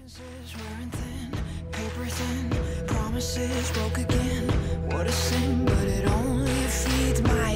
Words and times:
wearing 0.00 0.90
thin, 0.90 1.30
paper 1.72 2.06
thin, 2.06 2.86
promises 2.86 3.70
broke 3.72 3.98
again. 3.98 4.48
What 4.90 5.06
a 5.06 5.12
sin, 5.12 5.64
but 5.64 5.84
it 5.84 6.06
only 6.06 6.52
feeds 6.52 7.22
my 7.22 7.54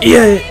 E 0.00 0.16
aí, 0.16 0.44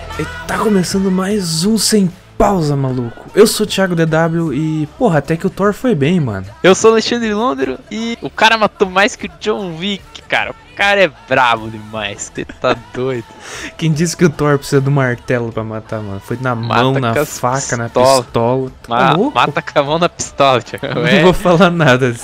tá 0.46 0.58
começando 0.58 1.10
mais 1.10 1.64
um 1.64 1.78
Sem 1.78 2.10
Pausa, 2.36 2.76
maluco. 2.76 3.26
Eu 3.34 3.46
sou 3.46 3.64
o 3.64 3.68
Thiago 3.68 3.96
DW 3.96 4.52
e, 4.52 4.86
porra, 4.98 5.18
até 5.18 5.38
que 5.38 5.46
o 5.46 5.50
Thor 5.50 5.72
foi 5.72 5.94
bem, 5.94 6.20
mano. 6.20 6.46
Eu 6.62 6.74
sou 6.74 6.92
Alexandre 6.92 7.32
Londro 7.32 7.78
e 7.90 8.18
o 8.20 8.28
cara 8.28 8.58
matou 8.58 8.90
mais 8.90 9.16
que 9.16 9.26
o 9.26 9.30
John 9.40 9.76
Wick, 9.78 10.17
cara. 10.28 10.50
O 10.52 10.76
cara 10.78 11.02
é 11.02 11.10
brabo 11.28 11.68
demais, 11.68 12.30
você 12.32 12.44
tá 12.44 12.76
doido. 12.94 13.24
Quem 13.76 13.92
disse 13.92 14.16
que 14.16 14.24
o 14.24 14.30
Thor 14.30 14.56
precisa 14.58 14.80
do 14.80 14.90
martelo 14.92 15.50
pra 15.50 15.64
matar, 15.64 16.00
mano? 16.00 16.20
Foi 16.20 16.38
na 16.40 16.54
Mata 16.54 16.82
mão, 16.84 16.92
na 16.94 17.14
faca, 17.26 17.76
na 17.76 17.84
pistola. 17.86 18.22
pistola. 18.22 18.70
Tá 18.82 18.88
Ma- 18.88 19.12
louco? 19.14 19.34
mata 19.34 19.60
com 19.62 19.78
a 19.78 19.82
mão 19.82 19.98
na 19.98 20.08
pistola, 20.08 20.62
Thiago. 20.62 21.00
Não 21.00 21.06
É. 21.06 21.22
vou 21.22 21.32
falar 21.32 21.70
nada. 21.70 22.14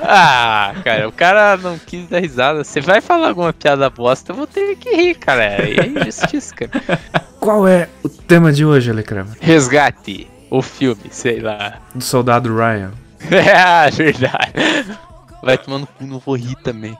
Ah, 0.00 0.72
cara, 0.84 1.08
o 1.08 1.12
cara 1.12 1.56
não 1.56 1.78
quis 1.78 2.08
dar 2.08 2.20
risada. 2.20 2.62
Você 2.62 2.80
vai 2.80 3.00
falar 3.00 3.28
alguma 3.28 3.52
piada 3.52 3.90
bosta, 3.90 4.30
eu 4.32 4.36
vou 4.36 4.46
ter 4.46 4.76
que 4.76 4.90
rir, 4.94 5.14
cara. 5.16 5.42
É 5.44 5.86
injustiça, 5.86 6.54
cara. 6.54 7.00
Qual 7.40 7.66
é 7.66 7.88
o 8.04 8.08
tema 8.08 8.52
de 8.52 8.64
hoje, 8.64 8.90
Ale 8.90 9.02
Kramer? 9.02 9.34
Resgate, 9.40 10.28
o 10.50 10.62
filme, 10.62 11.02
sei 11.10 11.40
lá. 11.40 11.74
Do 11.94 12.04
soldado 12.04 12.54
Ryan. 12.54 12.92
É, 13.28 13.90
verdade. 13.90 14.52
Vai 15.42 15.58
tomando 15.58 15.86
cu, 15.86 16.06
não 16.06 16.18
vou 16.18 16.36
rir 16.36 16.56
também. 16.56 16.96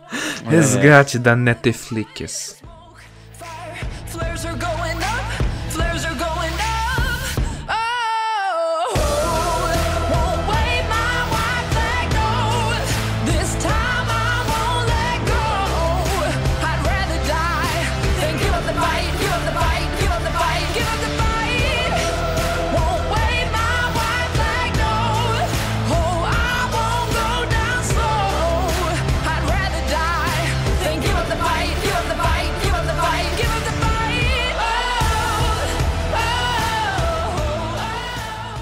É. 0.47 0.51
Resgate 0.51 1.19
da 1.19 1.34
Netflix. 1.34 2.56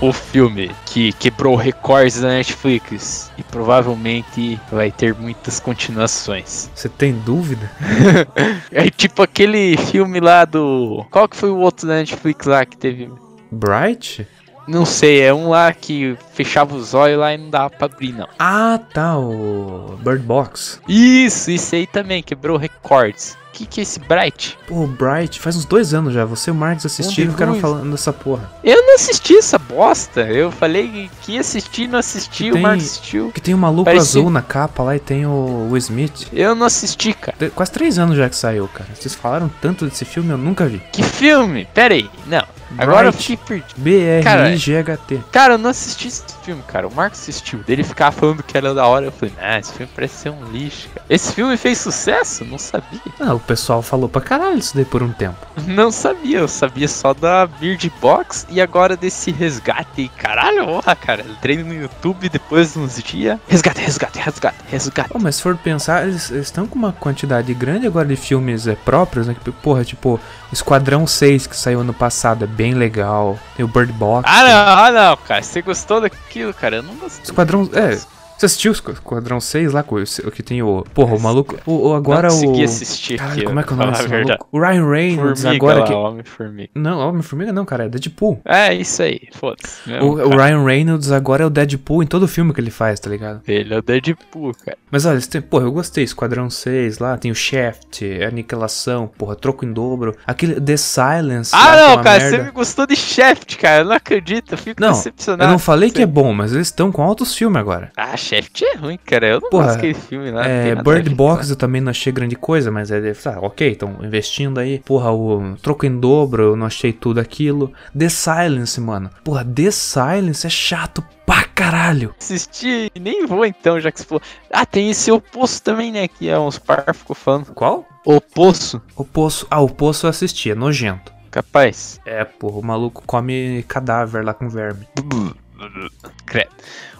O 0.05 0.13
filme 0.13 0.71
que 0.85 1.15
quebrou 1.15 1.57
recordes 1.57 2.21
da 2.21 2.29
Netflix 2.29 3.33
e 3.39 3.43
provavelmente 3.43 4.61
vai 4.71 4.93
ter 4.93 5.15
muitas 5.15 5.59
continuações. 5.59 6.71
Você 6.75 6.91
tem 6.91 7.15
dúvida? 7.21 7.71
É 8.71 8.91
tipo 8.91 9.23
aquele 9.23 9.79
filme 9.79 10.21
lá 10.21 10.45
do. 10.45 11.07
Qual 11.11 11.27
que 11.27 11.37
foi 11.37 11.49
o 11.49 11.57
outro 11.57 11.87
da 11.87 11.95
Netflix 11.95 12.45
lá 12.45 12.67
que 12.67 12.77
teve? 12.77 13.11
Bright? 13.51 14.27
Não 14.67 14.85
sei, 14.85 15.21
é 15.23 15.33
um 15.35 15.51
lá 15.51 15.73
que 15.73 16.17
fechava 16.33 16.75
os 16.75 16.95
olhos 16.95 17.19
lá 17.19 17.35
e 17.35 17.39
não 17.39 17.51
dava 17.51 17.71
pra 17.71 17.87
abrir, 17.87 18.13
não. 18.13 18.29
Ah, 18.39 18.79
tá, 18.93 19.19
o 19.19 19.99
Bird 20.03 20.23
Box. 20.25 20.81
Isso, 20.89 21.51
isso 21.51 21.75
aí 21.75 21.87
também, 21.87 22.23
quebrou 22.23 22.57
recordes. 22.57 23.37
O 23.49 23.57
que, 23.57 23.67
que 23.67 23.81
é 23.81 23.83
esse 23.85 24.01
Bright? 24.01 24.59
Pô, 24.67 24.85
Bright, 24.85 25.39
faz 25.39 25.55
uns 25.55 25.65
dois 25.65 25.95
anos 25.95 26.13
já. 26.13 26.25
Você 26.25 26.51
e 26.51 26.53
o 26.53 26.55
Marcos 26.57 26.85
assistiram 26.87 27.29
e 27.29 27.33
ficaram 27.35 27.55
falando 27.61 27.89
dessa 27.93 28.13
porra. 28.13 28.51
Eu 28.65 28.85
não 28.85 28.97
assisti 28.97 29.37
essa 29.37 29.57
bosta. 29.61 30.23
Eu 30.23 30.51
falei 30.51 31.09
que 31.23 31.35
ia 31.35 31.41
assistir, 31.41 31.87
não 31.87 32.01
assisti, 32.01 32.51
o 32.51 32.55
Tem- 32.55 32.63
Marcos 32.63 32.85
assistiu. 32.85 33.31
Que 33.33 33.41
tem 33.41 33.55
um 33.55 33.59
maluco 33.59 33.85
Parecia- 33.85 34.21
azul 34.23 34.29
na 34.29 34.43
capa 34.43 34.83
lá 34.83 34.97
e 34.97 34.99
tem 34.99 35.25
o 35.25 35.69
Will 35.71 35.77
Smith. 35.77 36.27
Eu 36.33 36.57
não 36.57 36.67
assisti, 36.67 37.13
cara. 37.13 37.37
Tem 37.39 37.49
Quase 37.49 37.71
três 37.71 37.97
anos 37.97 38.17
já 38.17 38.29
que 38.29 38.35
saiu, 38.35 38.67
cara. 38.67 38.91
Vocês 38.93 39.15
falaram 39.15 39.49
tanto 39.61 39.87
desse 39.87 40.05
filme, 40.05 40.31
eu 40.31 40.39
nunca 40.39 40.67
vi. 40.67 40.83
Que 40.91 41.05
filme? 41.05 41.65
Pera 41.73 41.95
aí, 41.95 42.11
não. 42.27 42.43
Agora 42.79 43.11
Bright. 43.11 43.39
B-R-I-G-H-T. 43.77 45.21
Cara, 45.31 45.55
eu 45.55 45.59
não 45.59 45.71
assisti 45.71 46.09
esse 46.09 46.25
filme, 46.43 46.63
cara. 46.67 46.89
O 46.89 46.95
Marcos 46.95 47.21
assistiu. 47.21 47.61
Dele 47.61 47.83
ficava 47.83 48.13
falando 48.13 48.43
que 48.43 48.57
era 48.57 48.75
da 48.75 48.87
hora. 48.87 49.07
Eu 49.07 49.13
falei, 49.13 49.35
ah, 49.41 49.59
esse 49.59 49.73
filme 49.73 49.91
parece 49.95 50.15
ser 50.17 50.31
um 50.31 50.45
lixo, 50.51 50.89
cara. 50.89 51.07
Esse 51.09 51.33
filme 51.33 51.57
fez 51.57 51.79
sucesso? 51.79 52.45
Não 52.45 52.59
sabia. 52.59 53.01
Ah, 53.21 53.35
o 53.35 53.41
pessoal 53.41 53.83
falou 53.83 54.09
pra 54.09 54.21
caralho 54.21 54.59
isso 54.59 54.75
daí 54.75 54.85
por 54.85 55.03
um 55.03 55.13
tempo. 55.13 55.37
Não 55.67 55.91
sabia. 55.91 56.39
Eu 56.39 56.49
sabia 56.49 56.89
só 56.89 57.15
da 57.15 57.47
Bird 57.47 57.93
Box 58.01 58.47
e 58.51 58.61
agora 58.61 58.97
desse 58.97 59.31
resgate. 59.31 60.11
Caralho, 60.17 60.67
porra, 60.67 60.97
cara. 60.97 61.25
Treino 61.41 61.65
no 61.65 61.75
YouTube 61.75 62.29
depois 62.29 62.75
de 62.75 62.79
uns 62.79 63.03
dias. 63.03 63.39
Resgate, 63.49 63.81
resgate, 63.81 64.19
resgate, 64.19 64.59
resgate. 64.71 65.09
Pô, 65.11 65.19
mas 65.19 65.37
se 65.37 65.43
for 65.43 65.57
pensar, 65.57 66.07
eles 66.07 66.31
estão 66.31 66.67
com 66.67 66.79
uma 66.79 66.93
quantidade 66.93 67.53
grande 67.55 67.87
agora 67.87 68.07
de 68.07 68.17
filmes 68.17 68.67
é, 68.67 68.75
próprios, 68.75 69.27
né? 69.27 69.37
Que, 69.43 69.55
Porra, 69.55 69.85
tipo, 69.85 70.21
Esquadrão 70.55 71.05
6 71.07 71.49
que 71.49 71.57
saiu 71.57 71.81
ano 71.81 71.93
passado 71.93 72.45
é 72.45 72.47
bem 72.47 72.75
legal. 72.75 73.39
Tem 73.57 73.65
o 73.65 73.69
Bird 73.69 73.93
Box. 73.93 74.29
Ah, 74.31 74.45
não, 74.45 74.85
ah, 74.85 74.91
não, 74.93 75.17
cara. 75.17 75.43
Você 75.43 75.61
gostou 75.61 76.01
daquilo, 76.01 76.55
cara? 76.55 76.77
Eu 76.77 76.83
não 76.83 76.95
gostei. 76.95 77.25
Esquadrão. 77.25 77.69
É. 77.73 77.99
Você 78.37 78.47
assistiu 78.47 78.73
o 78.73 78.75
Esqu- 78.75 78.91
Esquadrão 78.93 79.41
6 79.41 79.73
lá? 79.73 79.85
O 79.89 79.95
o 80.29 80.31
que 80.31 80.43
tem 80.43 80.63
o. 80.63 80.85
Porra, 80.93 81.15
o 81.15 81.21
maluco. 81.21 81.57
O, 81.65 81.89
o- 81.91 81.95
agora 81.95 82.29
não 82.29 82.37
o. 82.37 82.41
consegui 82.41 82.65
assistir 82.65 83.17
Caralho, 83.19 83.33
aquilo, 83.35 83.47
como 83.49 83.61
é 83.61 83.63
que 83.63 83.71
é 83.71 83.73
o 83.73 83.77
nome 83.77 83.93
desse 83.93 84.09
verdade. 84.09 84.27
maluco? 84.29 84.49
O 84.53 84.61
Ryan 84.61 84.91
Reynolds 84.91 85.43
Formiga 85.43 85.65
agora 85.65 85.81
lá, 85.81 85.87
que. 85.87 85.93
Homem-Formiga. 85.93 86.71
Não, 86.75 86.99
Homem-Formiga 87.09 87.53
não, 87.53 87.65
cara, 87.65 87.85
é 87.85 87.89
Deadpool. 87.89 88.41
É, 88.45 88.75
isso 88.75 89.03
aí, 89.03 89.21
foda-se. 89.33 89.89
O, 89.89 89.91
mesmo, 89.93 90.13
o 90.13 90.31
cara. 90.31 90.45
Ryan 90.47 90.65
Reynolds 90.65 91.11
agora 91.13 91.43
é 91.45 91.47
o 91.47 91.51
Deadpool 91.51 92.03
em 92.03 92.07
todo 92.07 92.27
filme 92.29 92.53
que 92.53 92.61
ele 92.61 92.71
faz, 92.71 92.99
tá 93.01 93.09
ligado? 93.09 93.41
Ele 93.47 93.73
é 93.73 93.79
o 93.79 93.83
Deadpool, 93.83 94.53
cara. 94.65 94.77
Mas 94.91 95.07
olha, 95.07 95.21
tem, 95.21 95.41
porra, 95.41 95.65
eu 95.65 95.73
gostei. 95.73 96.05
Esquadrão 96.05 96.51
6 96.51 96.99
lá, 96.99 97.17
tem 97.17 97.31
o 97.31 97.35
Shaft, 97.35 98.03
Aniquilação, 98.27 99.07
porra, 99.17 99.37
Troco 99.37 99.65
em 99.65 99.73
Dobro. 99.73 100.15
Aquele 100.27 100.61
The 100.61 100.77
Silence. 100.77 101.55
lá, 101.55 101.63
Ah, 101.63 101.65
que 101.77 101.79
é 101.93 101.97
não, 101.97 102.03
cara, 102.03 102.19
merda. 102.19 102.37
você 102.37 102.43
me 102.43 102.51
gostou 102.51 102.87
de 102.87 102.97
Shaft, 102.97 103.57
cara. 103.59 103.83
Eu 103.83 103.85
não 103.87 103.93
acredito, 103.97 104.53
eu 104.55 104.59
fico 104.59 104.81
Não, 104.81 104.91
decepcionado. 104.93 105.45
Eu 105.45 105.49
não 105.49 105.59
falei 105.59 105.91
que 105.91 106.03
é 106.03 106.07
bom, 106.07 106.33
mas 106.33 106.53
eles 106.53 106.67
estão 106.67 106.91
com 106.93 107.03
altos 107.03 107.35
filmes 107.35 107.59
agora. 107.61 107.91
Ah, 107.97 108.17
Shaft 108.25 108.63
é 108.63 108.77
ruim, 108.77 108.99
cara. 109.05 109.27
Eu 109.27 109.41
não 109.41 109.51
Porra, 109.51 109.65
gosto 109.65 109.77
daquele 109.77 109.95
filme 109.95 110.31
lá. 110.31 110.47
É, 110.47 110.75
Bird 110.75 111.11
Box 111.15 111.51
eu 111.51 111.57
também 111.57 111.81
não 111.81 111.91
achei 111.91 112.13
grande 112.13 112.37
coisa, 112.37 112.71
mas 112.71 112.91
é. 112.91 113.13
Ah, 113.27 113.39
ok, 113.41 113.73
estão 113.73 113.99
investindo 114.03 114.59
aí. 114.59 114.79
Porra, 114.81 115.13
o 115.13 115.57
Troco 115.63 115.85
em 115.87 115.99
Dobro, 115.99 116.43
eu 116.43 116.57
não 116.57 116.67
achei 116.67 116.93
tudo 116.93 117.21
aquilo. 117.21 117.73
The 117.97 118.09
Silence, 118.09 118.81
mano. 118.81 119.11
Porra, 119.23 119.45
The 119.45 119.71
Silence 119.71 120.47
é 120.47 120.51
chato 120.51 121.05
pra 121.27 121.45
caralho. 121.45 122.15
Assisti 122.21 122.91
e 122.95 123.01
nem 123.01 123.27
vou 123.27 123.45
então, 123.45 123.79
já 123.81 123.91
que 123.93 124.01
você 124.01 124.07
falou. 124.07 124.23
Ah, 124.53 124.67
tem 124.67 124.91
esse 124.91 125.11
Oposto 125.13 125.63
também, 125.63 125.93
né? 125.93 126.09
Que 126.09 126.29
é 126.29 126.39
uns 126.39 126.59
par 126.59 126.95
ficou 126.95 127.15
falando. 127.15 127.53
Qual? 127.55 127.87
Oposto, 128.07 128.83
O 128.97 129.05
Poço. 129.05 129.47
Ah, 129.51 129.61
o 129.61 129.69
Poço 129.69 130.07
eu 130.07 130.11
assisti, 130.11 130.51
é 130.51 130.55
nojento. 130.55 131.13
capaz. 131.31 131.99
É, 132.05 132.23
porra, 132.25 132.59
o 132.59 132.63
maluco 132.63 133.03
come 133.07 133.65
cadáver 133.67 134.25
lá 134.25 134.35
com 134.35 134.49
verme. 134.49 134.87
Credo. 136.35 136.51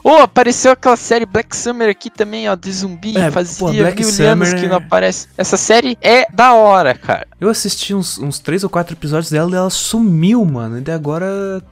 Ô, 0.07 0.17
apareceu 0.17 0.71
aquela 0.73 0.97
série 0.97 1.25
Black 1.25 1.57
Summer 1.57 1.89
aqui 1.89 2.11
também, 2.11 2.47
ó, 2.47 2.55
de 2.55 2.71
zumbi. 2.71 3.17
É, 3.17 3.31
Fazia 3.31 3.59
pô, 3.67 3.73
Black 3.73 4.03
mil 4.03 4.13
Summer 4.13 4.33
anos 4.33 4.53
que 4.53 4.67
é- 4.67 4.69
não 4.69 4.77
aparece. 4.77 5.29
Essa 5.39 5.57
série 5.57 5.97
é 6.03 6.27
da 6.31 6.53
hora, 6.53 6.95
cara. 6.95 7.27
Eu 7.41 7.49
assisti 7.49 7.95
uns, 7.95 8.19
uns 8.19 8.39
três 8.39 8.63
ou 8.63 8.69
quatro 8.69 8.95
episódios 8.95 9.31
dela 9.31 9.51
e 9.51 9.55
ela 9.55 9.71
sumiu, 9.71 10.45
mano. 10.45 10.83
E 10.87 10.91
agora 10.91 11.63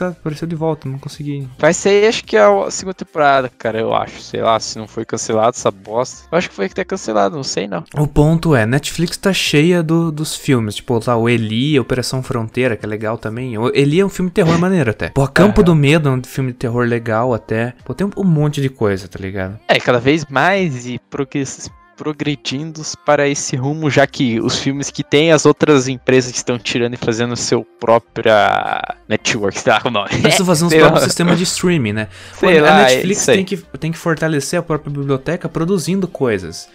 apareceu 0.00 0.46
de 0.46 0.54
volta, 0.54 0.88
não 0.88 1.00
consegui. 1.00 1.48
Vai 1.58 1.74
sair, 1.74 2.06
acho 2.06 2.22
que 2.24 2.36
é 2.36 2.40
a 2.42 2.70
segunda 2.70 2.94
temporada, 2.94 3.48
cara, 3.58 3.80
eu 3.80 3.92
acho. 3.92 4.20
Sei 4.22 4.40
lá, 4.40 4.58
se 4.60 4.78
não 4.78 4.86
foi 4.86 5.04
cancelado 5.04 5.56
essa 5.56 5.70
bosta. 5.72 6.28
Eu 6.30 6.38
acho 6.38 6.48
que 6.48 6.54
foi 6.54 6.68
que 6.68 6.74
tá 6.76 6.84
cancelado, 6.84 7.34
não 7.34 7.42
sei 7.42 7.66
não. 7.66 7.82
O 7.96 8.06
ponto 8.06 8.54
é, 8.54 8.64
Netflix 8.66 9.16
tá 9.16 9.32
cheia 9.32 9.82
do- 9.82 10.12
dos 10.12 10.36
filmes, 10.36 10.76
tipo 10.76 11.00
lá 11.06 11.16
o 11.16 11.28
Eli, 11.28 11.78
Operação 11.80 12.22
Fronteira, 12.22 12.76
que 12.76 12.86
é 12.86 12.88
legal 12.88 13.18
também. 13.18 13.58
O 13.58 13.68
Eli 13.74 13.98
é 13.98 14.06
um 14.06 14.08
filme 14.08 14.30
de 14.30 14.34
terror 14.34 14.56
maneiro 14.60 14.90
até. 14.92 15.08
Pô, 15.08 15.26
Campo 15.26 15.60
do 15.64 15.74
Medo 15.74 16.08
é 16.08 16.12
um 16.12 16.22
filme 16.22 16.52
de 16.52 16.58
terror 16.58 16.86
legal 16.86 17.09
até. 17.34 17.74
Pô, 17.84 17.94
tem 17.94 18.08
um, 18.16 18.24
monte 18.24 18.60
de 18.60 18.68
coisa, 18.68 19.08
tá 19.08 19.18
ligado? 19.18 19.58
É, 19.68 19.78
cada 19.78 19.98
vez 19.98 20.24
mais 20.26 20.86
e 20.86 20.98
progress- 21.10 21.70
progredindo 21.96 22.80
para 23.04 23.28
esse 23.28 23.56
rumo, 23.56 23.90
já 23.90 24.06
que 24.06 24.40
os 24.40 24.58
filmes 24.58 24.90
que 24.90 25.04
tem 25.04 25.32
as 25.32 25.44
outras 25.44 25.86
empresas 25.86 26.32
que 26.32 26.38
estão 26.38 26.58
tirando 26.58 26.94
e 26.94 26.96
fazendo 26.96 27.36
seu 27.36 27.62
própria 27.78 28.96
network, 29.06 29.60
sei 29.60 29.72
lá 29.72 29.82
o 29.84 29.90
nome. 29.90 30.08
Eles 30.12 30.28
estão 30.28 30.46
fazendo 30.46 30.70
próprios 30.74 31.02
lá. 31.02 31.06
sistemas 31.06 31.36
de 31.36 31.44
streaming, 31.44 31.92
né? 31.92 32.08
Sei 32.38 32.58
a 32.58 32.62
lá, 32.62 32.90
é 32.90 32.94
Netflix 32.94 33.26
tem 33.26 33.44
que, 33.44 33.56
tem 33.78 33.92
que 33.92 33.98
fortalecer 33.98 34.58
a 34.58 34.62
própria 34.62 34.90
biblioteca 34.90 35.48
produzindo 35.48 36.08
coisas. 36.08 36.68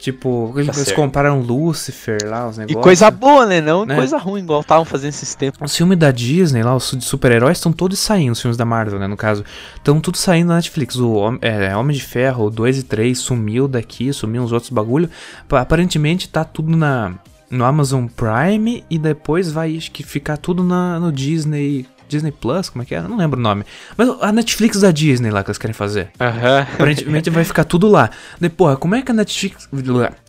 Tipo, 0.00 0.54
eles 0.56 0.74
certo. 0.74 0.94
compraram 0.96 1.40
Lucifer 1.40 2.16
lá, 2.24 2.48
os 2.48 2.56
E 2.56 2.60
negócios. 2.60 2.82
coisa 2.82 3.10
boa, 3.10 3.44
né? 3.44 3.60
Não 3.60 3.84
Né? 3.84 3.94
coisa 3.94 4.16
ruim, 4.16 4.40
igual 4.40 4.62
estavam 4.62 4.84
fazendo 4.86 5.10
esses 5.10 5.34
tempos. 5.34 5.60
Os 5.70 5.76
filmes 5.76 5.98
da 5.98 6.10
Disney 6.10 6.62
lá, 6.62 6.74
os 6.74 6.90
de 6.92 7.04
super-heróis, 7.04 7.58
estão 7.58 7.70
todos 7.70 7.98
saindo, 7.98 8.32
os 8.32 8.40
filmes 8.40 8.56
da 8.56 8.64
Marvel, 8.64 8.98
né, 8.98 9.06
no 9.06 9.16
caso. 9.16 9.44
Estão 9.76 10.00
tudo 10.00 10.16
saindo 10.16 10.48
na 10.48 10.56
Netflix. 10.56 10.96
O 10.96 11.38
é, 11.42 11.76
Homem 11.76 11.94
de 11.94 12.02
Ferro 12.02 12.48
2 12.50 12.78
e 12.78 12.82
3 12.82 13.18
sumiu 13.18 13.68
daqui, 13.68 14.10
sumiu 14.12 14.42
uns 14.42 14.52
outros 14.52 14.70
bagulho. 14.70 15.10
Pa- 15.46 15.60
Aparentemente 15.60 16.30
tá 16.30 16.44
tudo 16.44 16.74
na, 16.74 17.12
no 17.50 17.62
Amazon 17.66 18.06
Prime 18.06 18.82
e 18.88 18.98
depois 18.98 19.52
vai 19.52 19.76
acho 19.76 19.90
que 19.90 20.02
ficar 20.02 20.38
tudo 20.38 20.64
na, 20.64 20.98
no 20.98 21.12
Disney... 21.12 21.86
Disney 22.10 22.32
Plus, 22.32 22.68
como 22.68 22.82
é 22.82 22.84
que 22.84 22.94
é? 22.94 22.98
Eu 22.98 23.08
não 23.08 23.16
lembro 23.16 23.38
o 23.38 23.42
nome. 23.42 23.64
Mas 23.96 24.08
a 24.20 24.32
Netflix 24.32 24.80
da 24.80 24.90
Disney 24.90 25.30
lá 25.30 25.42
que 25.42 25.50
eles 25.50 25.58
querem 25.58 25.74
fazer. 25.74 26.10
Aham. 26.20 26.66
Aparentemente 26.74 27.30
vai 27.30 27.44
ficar 27.44 27.64
tudo 27.64 27.88
lá. 27.88 28.10
De, 28.38 28.48
porra, 28.48 28.76
como 28.76 28.94
é 28.94 29.02
que 29.02 29.10
a 29.10 29.14
Netflix. 29.14 29.68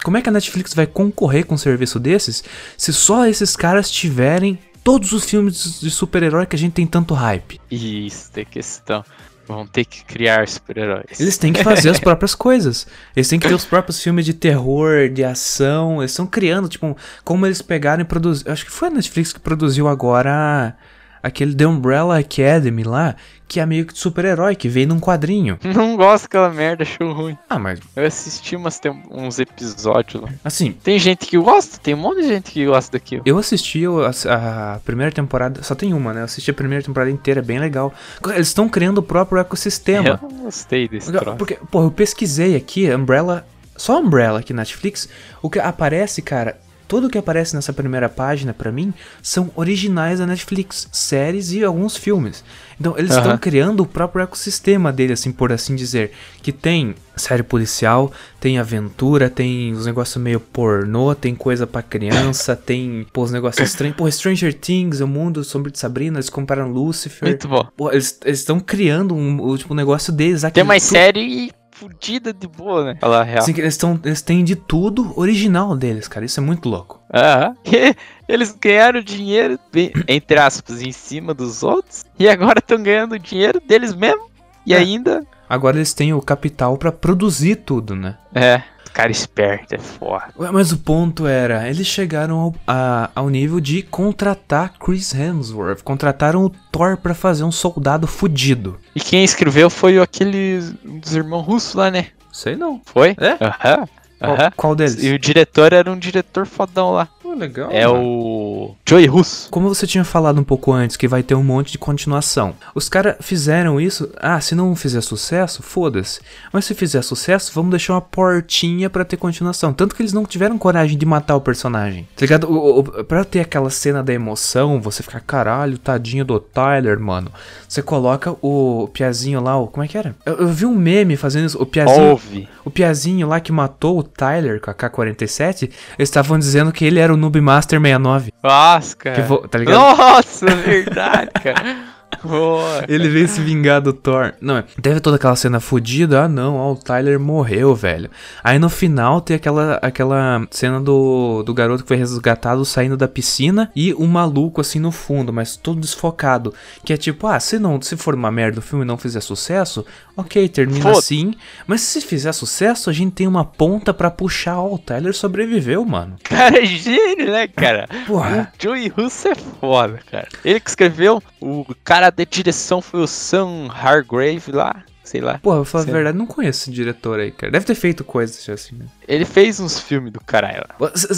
Como 0.03 0.17
é 0.17 0.21
que 0.21 0.29
a 0.29 0.31
Netflix 0.31 0.73
vai 0.73 0.85
concorrer 0.85 1.45
com 1.45 1.55
um 1.55 1.57
serviço 1.57 1.99
desses 1.99 2.43
se 2.77 2.93
só 2.93 3.25
esses 3.25 3.55
caras 3.55 3.89
tiverem 3.89 4.57
todos 4.83 5.11
os 5.11 5.25
filmes 5.25 5.79
de 5.79 5.89
super-herói 5.91 6.45
que 6.45 6.55
a 6.55 6.59
gente 6.59 6.73
tem 6.73 6.85
tanto 6.87 7.13
hype? 7.13 7.59
Isso, 7.69 8.31
tem 8.31 8.45
questão. 8.45 9.03
Vão 9.47 9.67
ter 9.67 9.85
que 9.85 10.05
criar 10.05 10.47
super-heróis. 10.47 11.19
Eles 11.19 11.37
têm 11.37 11.51
que 11.51 11.63
fazer 11.63 11.89
as 11.89 11.99
próprias 11.99 12.33
coisas. 12.33 12.87
Eles 13.15 13.27
têm 13.27 13.39
que 13.39 13.47
ter 13.47 13.53
os 13.53 13.65
próprios 13.65 14.01
filmes 14.01 14.25
de 14.25 14.33
terror, 14.33 15.09
de 15.09 15.23
ação. 15.23 16.01
Eles 16.01 16.11
estão 16.11 16.25
criando, 16.25 16.69
tipo, 16.69 16.95
como 17.23 17.45
eles 17.45 17.61
pegaram 17.61 18.01
e 18.01 18.05
produziram. 18.05 18.53
Acho 18.53 18.63
que 18.63 18.71
foi 18.71 18.87
a 18.87 18.91
Netflix 18.91 19.33
que 19.33 19.39
produziu 19.39 19.87
agora 19.87 20.75
aquele 21.21 21.53
The 21.55 21.67
Umbrella 21.67 22.17
Academy 22.19 22.83
lá, 22.83 23.15
que 23.47 23.59
é 23.59 23.65
meio 23.65 23.85
que 23.85 23.93
de 23.93 23.99
super-herói, 23.99 24.55
que 24.55 24.69
veio 24.69 24.87
num 24.87 24.99
quadrinho. 24.99 25.59
Não 25.75 25.97
gosto 25.97 26.23
daquela 26.23 26.49
merda, 26.49 26.83
achou 26.83 27.11
ruim. 27.11 27.37
Ah, 27.49 27.59
mas 27.59 27.79
Eu 27.95 28.05
assisti 28.05 28.55
umas, 28.55 28.79
uns 29.09 29.39
episódios 29.39 30.21
lá. 30.23 30.29
assim, 30.43 30.71
Tem 30.71 30.97
gente 30.97 31.25
que 31.25 31.37
gosta, 31.37 31.77
tem 31.77 31.93
um 31.93 31.97
monte 31.97 32.21
de 32.21 32.27
gente 32.29 32.51
que 32.51 32.65
gosta 32.65 32.91
daquilo. 32.93 33.23
Eu 33.25 33.37
assisti 33.37 33.83
a, 34.29 34.75
a 34.75 34.79
primeira 34.79 35.11
temporada, 35.11 35.61
só 35.63 35.75
tem 35.75 35.93
uma, 35.93 36.13
né? 36.13 36.21
Eu 36.21 36.25
assisti 36.25 36.49
a 36.49 36.53
primeira 36.53 36.83
temporada 36.83 37.11
inteira, 37.11 37.41
é 37.41 37.43
bem 37.43 37.59
legal. 37.59 37.93
Eles 38.33 38.47
estão 38.47 38.69
criando 38.69 38.99
o 38.99 39.03
próprio 39.03 39.39
ecossistema. 39.39 40.19
Eu 40.21 40.29
não 40.29 40.43
gostei 40.43 40.87
desse 40.87 41.07
Porque, 41.11 41.19
troço. 41.25 41.37
porque, 41.37 41.59
pô, 41.69 41.83
eu 41.83 41.91
pesquisei 41.91 42.55
aqui, 42.55 42.89
Umbrella, 42.93 43.45
só 43.75 43.99
Umbrella 43.99 44.39
aqui 44.39 44.53
na 44.53 44.61
Netflix, 44.61 45.09
o 45.41 45.49
que 45.49 45.59
aparece, 45.59 46.21
cara, 46.21 46.57
tudo 46.91 47.09
que 47.09 47.17
aparece 47.17 47.55
nessa 47.55 47.71
primeira 47.71 48.09
página 48.09 48.53
pra 48.53 48.69
mim 48.69 48.93
são 49.23 49.49
originais 49.55 50.19
da 50.19 50.27
Netflix, 50.27 50.89
séries 50.91 51.53
e 51.53 51.63
alguns 51.63 51.95
filmes. 51.95 52.43
Então, 52.77 52.97
eles 52.97 53.11
estão 53.15 53.37
criando 53.37 53.79
o 53.79 53.85
próprio 53.85 54.21
ecossistema 54.23 54.91
dele, 54.91 55.13
assim, 55.13 55.31
por 55.31 55.53
assim 55.53 55.73
dizer, 55.73 56.11
que 56.41 56.51
tem 56.51 56.93
série 57.15 57.43
policial, 57.43 58.11
tem 58.41 58.57
aventura, 58.59 59.29
tem 59.29 59.71
os 59.71 59.85
negócios 59.85 60.21
meio 60.21 60.41
pornô, 60.41 61.15
tem 61.15 61.33
coisa 61.33 61.65
pra 61.65 61.81
criança, 61.81 62.57
tem, 62.57 63.07
pô, 63.13 63.23
os 63.23 63.31
negócios 63.31 63.65
estranhos. 63.65 63.95
Pô, 63.95 64.11
Stranger 64.11 64.53
Things, 64.53 64.99
o 64.99 65.07
mundo 65.07 65.45
sombrio 65.45 65.71
de 65.71 65.79
Sabrina, 65.79 66.17
eles 66.17 66.29
compraram 66.29 66.69
Lucifer. 66.69 67.29
Muito 67.29 67.47
bom. 67.47 67.65
Pô, 67.77 67.89
eles 67.89 68.19
estão 68.25 68.59
criando 68.59 69.15
um, 69.15 69.41
o, 69.41 69.57
tipo, 69.57 69.73
um 69.73 69.77
negócio 69.77 70.11
deles 70.11 70.43
aqui. 70.43 70.55
Tem 70.55 70.63
mais 70.65 70.83
tu- 70.83 70.89
série 70.89 71.51
fudida 71.81 72.31
de 72.31 72.47
boa, 72.47 72.85
né? 72.85 72.97
Falar 73.01 73.21
a 73.21 73.23
real. 73.23 73.39
Assim, 73.39 73.53
que 73.53 73.59
eles, 73.61 73.75
tão, 73.75 73.99
eles 74.05 74.21
têm 74.21 74.43
de 74.43 74.55
tudo 74.55 75.11
original 75.19 75.75
deles, 75.75 76.07
cara. 76.07 76.25
Isso 76.25 76.39
é 76.39 76.43
muito 76.43 76.69
louco. 76.69 77.01
Aham. 77.13 77.55
Eles 78.29 78.55
ganharam 78.61 79.01
dinheiro, 79.01 79.59
bem- 79.73 79.91
entre 80.07 80.39
aspas, 80.39 80.81
em 80.81 80.91
cima 80.93 81.33
dos 81.33 81.63
outros. 81.63 82.05
E 82.17 82.29
agora 82.29 82.59
estão 82.59 82.81
ganhando 82.81 83.19
dinheiro 83.19 83.59
deles 83.59 83.93
mesmo. 83.93 84.29
E 84.65 84.73
É. 84.73 84.77
ainda. 84.77 85.25
Agora 85.49 85.75
eles 85.75 85.93
têm 85.93 86.13
o 86.13 86.21
capital 86.21 86.77
pra 86.77 86.93
produzir 86.93 87.57
tudo, 87.57 87.93
né? 87.93 88.15
É. 88.33 88.61
Cara 88.93 89.11
esperto, 89.11 89.73
é 89.73 89.77
foda. 89.77 90.25
Ué, 90.37 90.51
Mas 90.51 90.71
o 90.71 90.77
ponto 90.77 91.25
era, 91.25 91.67
eles 91.69 91.87
chegaram 91.87 92.37
ao, 92.37 92.55
a- 92.67 93.09
ao 93.15 93.29
nível 93.29 93.59
de 93.59 93.81
contratar 93.81 94.73
Chris 94.79 95.13
Hemsworth. 95.13 95.81
Contrataram 95.83 96.43
o 96.45 96.49
Thor 96.71 96.97
pra 96.97 97.13
fazer 97.13 97.43
um 97.43 97.51
soldado 97.51 98.05
fudido. 98.05 98.77
E 98.95 98.99
quem 98.99 99.23
escreveu 99.23 99.69
foi 99.69 99.97
aquele 99.99 100.59
dos 100.83 101.13
irmãos 101.15 101.41
russos 101.43 101.73
lá, 101.73 101.89
né? 101.89 102.07
Sei 102.33 102.55
não. 102.55 102.81
Foi? 102.85 103.15
É? 103.19 103.37
Aham. 103.43 103.87
Qual, 104.19 104.33
Aham. 104.35 104.51
qual 104.55 104.75
deles? 104.75 105.01
E 105.03 105.11
o 105.13 105.17
diretor 105.19 105.73
era 105.73 105.91
um 105.91 105.97
diretor 105.97 106.45
fodão 106.45 106.91
lá. 106.91 107.07
Legal. 107.35 107.69
É 107.71 107.87
mano. 107.87 108.03
o. 108.03 108.75
Joey 108.87 109.05
Russo. 109.05 109.49
Como 109.49 109.69
você 109.69 109.87
tinha 109.87 110.03
falado 110.03 110.39
um 110.39 110.43
pouco 110.43 110.71
antes, 110.71 110.97
que 110.97 111.07
vai 111.07 111.23
ter 111.23 111.35
um 111.35 111.43
monte 111.43 111.71
de 111.71 111.77
continuação. 111.77 112.55
Os 112.75 112.89
caras 112.89 113.15
fizeram 113.21 113.79
isso. 113.79 114.09
Ah, 114.17 114.39
se 114.41 114.55
não 114.55 114.75
fizer 114.75 115.01
sucesso, 115.01 115.63
foda-se. 115.63 116.21
Mas 116.51 116.65
se 116.65 116.73
fizer 116.73 117.01
sucesso, 117.01 117.51
vamos 117.53 117.71
deixar 117.71 117.93
uma 117.93 118.01
portinha 118.01 118.89
pra 118.89 119.05
ter 119.05 119.17
continuação. 119.17 119.73
Tanto 119.73 119.95
que 119.95 120.01
eles 120.01 120.13
não 120.13 120.25
tiveram 120.25 120.57
coragem 120.57 120.97
de 120.97 121.05
matar 121.05 121.35
o 121.35 121.41
personagem. 121.41 122.07
Tá 122.15 122.21
ligado? 122.21 122.51
O, 122.51 122.79
o, 122.79 122.83
pra 123.03 123.23
ter 123.23 123.39
aquela 123.39 123.69
cena 123.69 124.03
da 124.03 124.13
emoção, 124.13 124.81
você 124.81 125.03
ficar, 125.03 125.21
caralho, 125.21 125.77
tadinho 125.77 126.25
do 126.25 126.39
Tyler, 126.39 126.99
mano. 126.99 127.31
Você 127.67 127.81
coloca 127.81 128.35
o 128.41 128.89
Piazinho 128.93 129.41
lá, 129.41 129.57
o, 129.57 129.67
como 129.67 129.83
é 129.83 129.87
que 129.87 129.97
era? 129.97 130.15
Eu, 130.25 130.35
eu 130.35 130.47
vi 130.47 130.65
um 130.65 130.75
meme 130.75 131.15
fazendo 131.15 131.45
isso. 131.45 131.61
O 131.61 131.65
Piazinho. 131.65 132.09
Ouve. 132.11 132.49
O 132.65 132.69
Piazinho 132.69 133.27
lá 133.27 133.39
que 133.39 133.51
matou 133.51 133.99
o 133.99 134.03
Tyler 134.03 134.59
com 134.59 134.69
a 134.69 134.73
K-47, 134.73 135.63
eles 135.63 136.09
estavam 136.09 136.37
dizendo 136.37 136.71
que 136.71 136.85
ele 136.85 136.99
era 136.99 137.13
o 137.13 137.17
Noob 137.21 137.39
Master 137.39 137.79
69. 137.79 138.33
Nossa, 138.43 138.95
cara. 138.97 139.15
Que 139.15 139.21
vo- 139.21 139.47
tá 139.47 139.57
ligado? 139.57 139.77
Nossa, 139.79 140.45
verdade, 140.47 141.29
cara. 141.41 141.75
Boa. 142.23 142.85
Ele 142.87 143.09
veio 143.09 143.27
se 143.27 143.41
vingar 143.41 143.81
do 143.81 143.93
Thor. 143.93 144.33
Não, 144.41 144.57
é, 144.57 144.63
teve 144.81 144.99
toda 144.99 145.15
aquela 145.15 145.35
cena 145.35 145.59
fodida. 145.59 146.23
Ah, 146.23 146.27
não, 146.27 146.55
ó, 146.55 146.73
o 146.73 146.75
Tyler 146.75 147.19
morreu, 147.19 147.73
velho. 147.73 148.09
Aí 148.43 148.59
no 148.59 148.69
final 148.69 149.21
tem 149.21 149.35
aquela, 149.35 149.75
aquela 149.81 150.45
cena 150.51 150.79
do, 150.79 151.43
do 151.43 151.53
garoto 151.53 151.83
que 151.83 151.87
foi 151.87 151.97
resgatado 151.97 152.63
saindo 152.65 152.97
da 152.97 153.07
piscina 153.07 153.71
e 153.75 153.93
um 153.93 154.07
maluco 154.07 154.61
assim 154.61 154.79
no 154.79 154.91
fundo, 154.91 155.33
mas 155.33 155.55
todo 155.55 155.79
desfocado. 155.79 156.53
Que 156.83 156.93
é 156.93 156.97
tipo, 156.97 157.27
ah, 157.27 157.39
se 157.39 157.57
não, 157.57 157.81
se 157.81 157.97
for 157.97 158.13
uma 158.15 158.31
merda 158.31 158.59
o 158.59 158.61
filme 158.61 158.83
e 158.83 158.87
não 158.87 158.97
fizer 158.97 159.21
sucesso, 159.21 159.85
ok, 160.15 160.47
termina 160.49 160.81
Foda. 160.81 160.99
assim. 160.99 161.33
Mas 161.65 161.81
se 161.81 162.01
fizer 162.01 162.31
sucesso, 162.33 162.89
a 162.89 162.93
gente 162.93 163.13
tem 163.13 163.27
uma 163.27 163.45
ponta 163.45 163.93
pra 163.93 164.11
puxar. 164.11 164.59
Ó, 164.59 164.73
o 164.75 164.77
Tyler 164.77 165.13
sobreviveu, 165.13 165.83
mano. 165.85 166.15
Cara 166.23 166.61
é 166.61 166.65
gênio, 166.65 167.31
né, 167.31 167.47
cara? 167.47 167.87
Porra. 168.05 168.51
O 168.59 168.63
Joey 168.63 168.87
Russo 168.87 169.27
é 169.27 169.35
foda, 169.35 169.99
cara. 170.09 170.27
Ele 170.43 170.59
que 170.59 170.69
escreveu, 170.69 171.21
o 171.41 171.65
cara 171.83 172.09
da 172.09 172.23
direção 172.23 172.81
foi 172.81 173.01
o 173.01 173.07
Sam 173.07 173.67
Hargrave 173.69 174.51
lá, 174.51 174.83
sei 175.03 175.19
lá. 175.21 175.39
Porra, 175.39 175.57
pra 175.57 175.65
falar 175.65 175.83
a 175.83 175.91
verdade, 175.91 176.17
não 176.17 176.25
conheço 176.27 176.61
esse 176.63 176.71
diretor 176.71 177.19
aí, 177.19 177.31
cara. 177.31 177.51
Deve 177.51 177.65
ter 177.65 177.75
feito 177.75 178.03
coisas 178.03 178.47
assim, 178.49 178.75
né? 178.75 178.85
Ele 179.07 179.25
fez 179.25 179.59
uns 179.59 179.79
filmes 179.79 180.13
do 180.13 180.19
caralho 180.21 180.63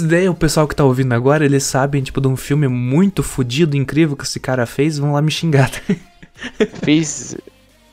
daí, 0.08 0.28
o 0.30 0.34
pessoal 0.36 0.68
que 0.68 0.76
tá 0.76 0.84
ouvindo 0.84 1.14
agora, 1.14 1.46
eles 1.46 1.64
sabem, 1.64 2.02
tipo, 2.02 2.20
de 2.22 2.28
um 2.28 2.38
filme 2.38 2.68
muito 2.68 3.22
fodido, 3.22 3.76
incrível 3.78 4.16
que 4.16 4.24
esse 4.24 4.40
cara 4.40 4.66
fez, 4.66 4.98
vão 4.98 5.14
lá 5.14 5.22
me 5.22 5.30
xingar. 5.32 5.70
Fez, 6.84 7.36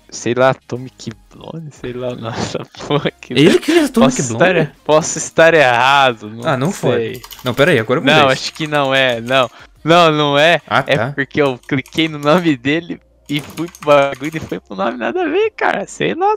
sei 0.09 0.35
lá, 0.35 0.51
Atomic 0.51 1.13
Blonde, 1.33 1.69
sei 1.73 1.93
lá, 1.93 2.15
nossa 2.17 2.61
porra. 2.87 3.11
Que... 3.21 3.35
Ele 3.35 3.59
que 3.59 3.73
fez 3.73 3.91
Atomic 3.91 4.17
posso 4.17 4.29
Blonde? 4.37 4.59
estar, 4.61 4.75
posso 4.85 5.19
estar 5.19 5.55
errado, 5.55 6.31
não 6.31 6.49
Ah, 6.49 6.57
não 6.57 6.73
sei. 6.73 6.81
foi. 6.81 7.23
Não, 7.45 7.55
peraí, 7.55 7.79
agora 7.79 8.01
eu. 8.01 8.05
Não, 8.05 8.29
acho 8.29 8.53
que 8.53 8.67
não 8.67 8.95
é, 8.95 9.21
não. 9.21 9.49
Não, 9.85 10.13
não 10.13 10.39
é. 10.39 10.61
Ah, 10.67 10.85
É 10.87 10.97
tá. 10.97 11.13
porque 11.13 11.41
eu 11.41 11.59
cliquei 11.59 12.09
no 12.09 12.19
nome 12.19 12.57
dele 12.57 13.01
e 13.29 13.41
fui 13.41 13.67
pro 13.69 13.87
bagulho 13.87 14.37
e 14.37 14.41
foi 14.41 14.61
pro 14.61 14.77
nome 14.77 14.99
nada 14.99 15.23
a 15.25 15.29
ver, 15.29 15.51
cara. 15.57 15.87
Sei 15.87 16.15
lá 16.15 16.35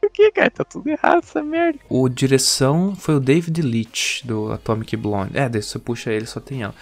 por 0.00 0.10
que, 0.10 0.30
cara. 0.32 0.50
Tá 0.50 0.64
tudo 0.64 0.88
errado 0.88 1.20
essa 1.22 1.42
merda. 1.42 1.78
O 1.88 2.08
direção 2.08 2.94
foi 2.96 3.14
o 3.16 3.20
David 3.20 3.62
Leitch, 3.62 4.24
do 4.24 4.52
Atomic 4.52 4.96
Blonde. 4.96 5.38
É, 5.38 5.48
daí 5.48 5.62
você 5.62 5.78
puxa 5.78 6.12
ele, 6.12 6.26
só 6.26 6.40
tem 6.40 6.62
ela. 6.62 6.74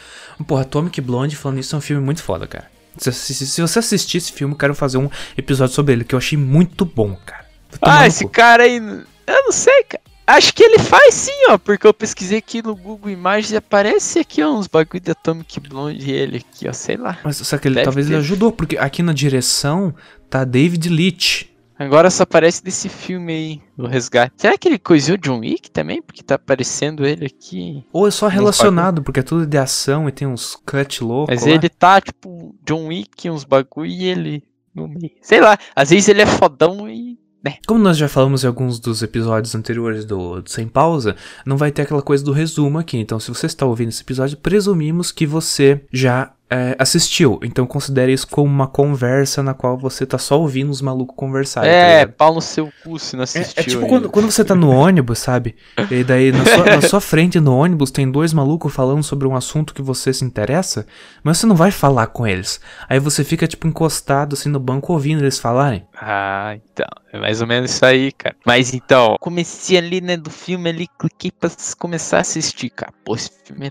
Porra, 0.47 0.63
Atomic 0.63 1.01
Blonde, 1.01 1.37
falando 1.37 1.59
isso, 1.59 1.75
é 1.75 1.79
um 1.79 1.83
filme 1.83 2.03
muito 2.03 2.23
foda, 2.23 2.47
cara. 2.47 2.71
Se, 2.97 3.13
se- 3.13 3.47
se 3.47 3.61
você 3.63 3.79
assistir 3.79 4.19
esse 4.19 4.33
filme, 4.33 4.53
eu 4.55 4.59
quero 4.59 4.75
fazer 4.75 4.99
um 4.99 5.09
episódio 5.39 5.75
sobre 5.75 5.93
ele, 5.93 6.05
que 6.05 6.15
eu 6.15 6.19
achei 6.19 6.37
muito 6.37 6.85
bom, 6.85 7.17
cara. 7.25 7.45
Ah, 7.83 8.07
esse 8.07 8.25
cu. 8.25 8.31
cara 8.31 8.65
aí. 8.65 8.77
Eu 8.79 9.45
não 9.45 9.53
sei, 9.53 9.85
cara. 9.85 10.03
Acho 10.31 10.55
que 10.55 10.63
ele 10.63 10.79
faz 10.79 11.15
sim, 11.15 11.47
ó. 11.49 11.59
Porque 11.59 11.87
eu 11.87 11.93
pesquisei 11.93 12.39
aqui 12.39 12.63
no 12.63 12.77
Google 12.77 13.11
Imagens 13.11 13.53
e 13.53 13.57
aparece 13.57 14.21
aqui, 14.21 14.43
ó, 14.43 14.53
uns 14.53 14.67
bagulho 14.67 15.01
de 15.01 15.11
Atomic 15.11 15.61
Blonde 15.61 16.09
e 16.09 16.13
ele 16.13 16.37
aqui, 16.39 16.69
ó. 16.69 16.73
Sei 16.73 16.97
lá. 16.97 17.19
Mas 17.25 17.37
só 17.39 17.59
que 17.59 17.67
ele, 17.67 17.75
Deve 17.77 17.85
talvez 17.85 18.07
ele 18.07 18.17
ter. 18.17 18.21
ajudou, 18.21 18.53
porque 18.53 18.79
aqui 18.79 19.03
na 19.03 19.13
direção 19.13 19.95
tá 20.29 20.45
David 20.45 20.89
Leitch. 20.89 21.45
Agora 21.77 22.11
só 22.11 22.25
aparece 22.25 22.63
desse 22.63 22.91
filme 22.91 23.33
aí, 23.33 23.63
do 23.75 23.87
resgate. 23.87 24.35
Será 24.37 24.59
que 24.59 24.69
ele 24.69 24.79
coisou 24.79 25.17
John 25.17 25.41
Wick 25.41 25.71
também? 25.71 26.03
Porque 26.03 26.23
tá 26.23 26.35
aparecendo 26.35 27.07
ele 27.07 27.25
aqui. 27.25 27.83
Ou 27.91 28.07
é 28.07 28.11
só 28.11 28.29
relacionado, 28.29 29.03
porque 29.03 29.21
é 29.21 29.23
tudo 29.23 29.47
de 29.47 29.57
ação 29.57 30.07
e 30.07 30.13
tem 30.13 30.29
uns 30.29 30.55
cut 30.55 31.03
loucos. 31.03 31.35
Mas 31.35 31.47
lá. 31.47 31.53
ele 31.53 31.71
tá, 31.71 31.99
tipo, 31.99 32.55
John 32.67 32.89
Wick, 32.89 33.31
uns 33.31 33.45
bagulho 33.45 33.91
e 33.91 34.05
ele 34.05 34.45
no 34.75 34.87
meio. 34.87 35.13
Sei 35.23 35.41
lá, 35.41 35.59
às 35.75 35.89
vezes 35.89 36.09
ele 36.09 36.21
é 36.21 36.27
fodão 36.27 36.87
e 36.87 37.19
né? 37.43 37.57
Como 37.67 37.83
nós 37.83 37.97
já 37.97 38.09
falamos 38.09 38.45
em 38.45 38.47
alguns 38.47 38.79
dos 38.79 39.03
episódios 39.03 39.55
anteriores 39.55 40.05
do, 40.05 40.43
do 40.43 40.51
Sem 40.51 40.69
Pausa, 40.69 41.17
não 41.45 41.57
vai 41.57 41.71
ter 41.71 41.83
aquela 41.83 42.03
coisa 42.03 42.25
do 42.25 42.33
resumo 42.33 42.79
aqui. 42.79 42.99
Então, 42.99 43.19
se 43.19 43.29
você 43.29 43.47
está 43.47 43.65
ouvindo 43.65 43.89
esse 43.89 44.03
episódio, 44.03 44.37
presumimos 44.37 45.11
que 45.11 45.27
você 45.27 45.83
já 45.93 46.33
é, 46.51 46.75
assistiu. 46.79 47.39
Então, 47.43 47.67
considere 47.67 48.13
isso 48.13 48.27
como 48.27 48.47
uma 48.51 48.67
conversa 48.67 49.43
na 49.43 49.55
qual 49.55 49.79
você 49.79 50.05
tá 50.05 50.19
só 50.19 50.41
ouvindo 50.41 50.71
os 50.71 50.83
malucos 50.83 51.15
conversarem. 51.17 51.71
tá 51.71 51.77
É, 51.77 52.01
ligado? 52.01 52.17
pau 52.17 52.35
no 52.35 52.41
seu 52.41 52.73
cu 52.83 52.99
se 52.99 53.15
não 53.17 53.23
É, 53.23 53.25
assistiu. 53.25 53.63
é 53.63 53.63
tipo 53.65 53.79
ainda. 53.85 53.89
quando, 53.89 54.11
quando 54.11 54.31
você 54.31 54.45
tá 54.45 54.55
no 54.55 54.71
ônibus, 54.71 55.19
sabe? 55.21 55.55
E 55.91 56.03
daí 56.03 56.33
na 56.33 56.45
sua, 56.45 56.65
na 56.65 56.81
sua 56.83 57.01
frente 57.01 57.39
no 57.39 57.57
ônibus 57.57 57.91
tem 57.91 58.11
dois 58.11 58.33
malucos 58.33 58.73
falando 58.75 59.03
sobre 59.03 59.29
um 59.29 59.37
assunto 59.37 59.73
que 59.75 59.83
você 59.83 60.13
se 60.13 60.25
interessa, 60.25 60.87
mas 61.23 61.39
você 61.39 61.47
não 61.47 61.55
vai 61.57 61.71
falar 61.71 62.09
com 62.09 62.27
eles. 62.27 62.61
Aí 62.89 62.99
você 62.99 63.23
fica, 63.23 63.47
tipo, 63.47 63.67
encostado 63.69 64.35
assim 64.35 64.49
no 64.49 64.59
banco 64.61 64.93
ouvindo 64.93 65.23
eles 65.23 65.39
falarem. 65.39 65.87
Ah, 65.95 66.57
então. 66.57 66.87
É 67.13 67.19
mais 67.19 67.41
ou 67.41 67.47
menos 67.47 67.73
isso 67.73 67.85
aí, 67.85 68.13
cara. 68.13 68.37
Mas 68.47 68.73
então, 68.75 69.17
comecei 69.21 69.77
ali, 69.79 70.01
né, 70.01 70.17
do 70.17 70.31
filme 70.31 70.69
ali, 70.71 70.87
cliquei 70.99 71.31
pra 71.31 71.51
começar 71.79 72.19
a 72.19 72.21
assistir, 72.21 72.71
cara. 72.71 72.93
Pô, 73.05 73.15
esse 73.15 73.31
filme 73.45 73.67
é 73.69 73.71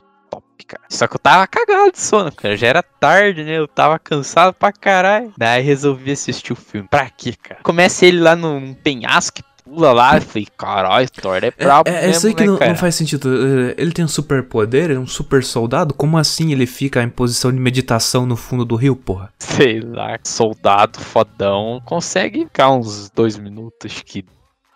top, 0.59 0.65
cara. 0.65 0.83
Só 0.89 1.07
que 1.07 1.15
eu 1.15 1.19
tava 1.19 1.47
cagado 1.47 1.91
de 1.91 1.99
sono, 1.99 2.31
cara. 2.31 2.55
Já 2.57 2.67
era 2.67 2.83
tarde, 2.83 3.43
né? 3.43 3.57
Eu 3.57 3.67
tava 3.67 3.97
cansado 3.97 4.53
pra 4.53 4.71
caralho. 4.71 5.33
Daí 5.37 5.63
resolvi 5.63 6.11
assistir 6.11 6.53
o 6.53 6.55
filme. 6.55 6.87
Pra 6.89 7.09
quê, 7.09 7.33
cara? 7.41 7.61
Começa 7.63 8.05
ele 8.05 8.19
lá 8.19 8.35
num, 8.35 8.73
penhasco 8.73 9.37
que 9.37 9.43
pula 9.63 9.93
lá. 9.93 10.17
Eu 10.17 10.21
falei, 10.21 10.47
caralho, 10.57 11.09
Thor 11.09 11.43
é 11.43 11.47
É, 11.47 11.51
brabo 11.51 11.89
é, 11.89 11.91
é 11.91 12.01
mesmo, 12.01 12.11
isso 12.11 12.27
aí 12.27 12.33
que 12.33 12.41
né, 12.41 12.47
não, 12.47 12.57
não 12.57 12.75
faz 12.75 12.95
sentido. 12.95 13.29
Eh, 13.29 13.75
Ele 13.77 13.91
tem 13.91 14.05
um 14.05 14.09
super 14.09 14.43
poder, 14.43 14.91
é 14.91 14.99
um 14.99 15.07
super 15.07 15.43
soldado. 15.43 15.93
Como 15.93 16.17
assim 16.17 16.51
ele 16.51 16.65
fica 16.65 17.01
em 17.01 17.09
posição 17.09 17.51
de 17.51 17.59
meditação 17.59 18.25
no 18.25 18.35
fundo 18.35 18.65
do 18.65 18.75
rio, 18.75 18.95
porra? 18.95 19.31
Sei 19.39 19.79
lá, 19.79 20.17
soldado 20.23 20.99
fodão 20.99 21.81
consegue 21.85 22.45
ficar 22.45 22.71
uns 22.71 23.09
dois 23.09 23.37
minutos, 23.37 23.91
acho 23.91 24.03
que 24.05 24.25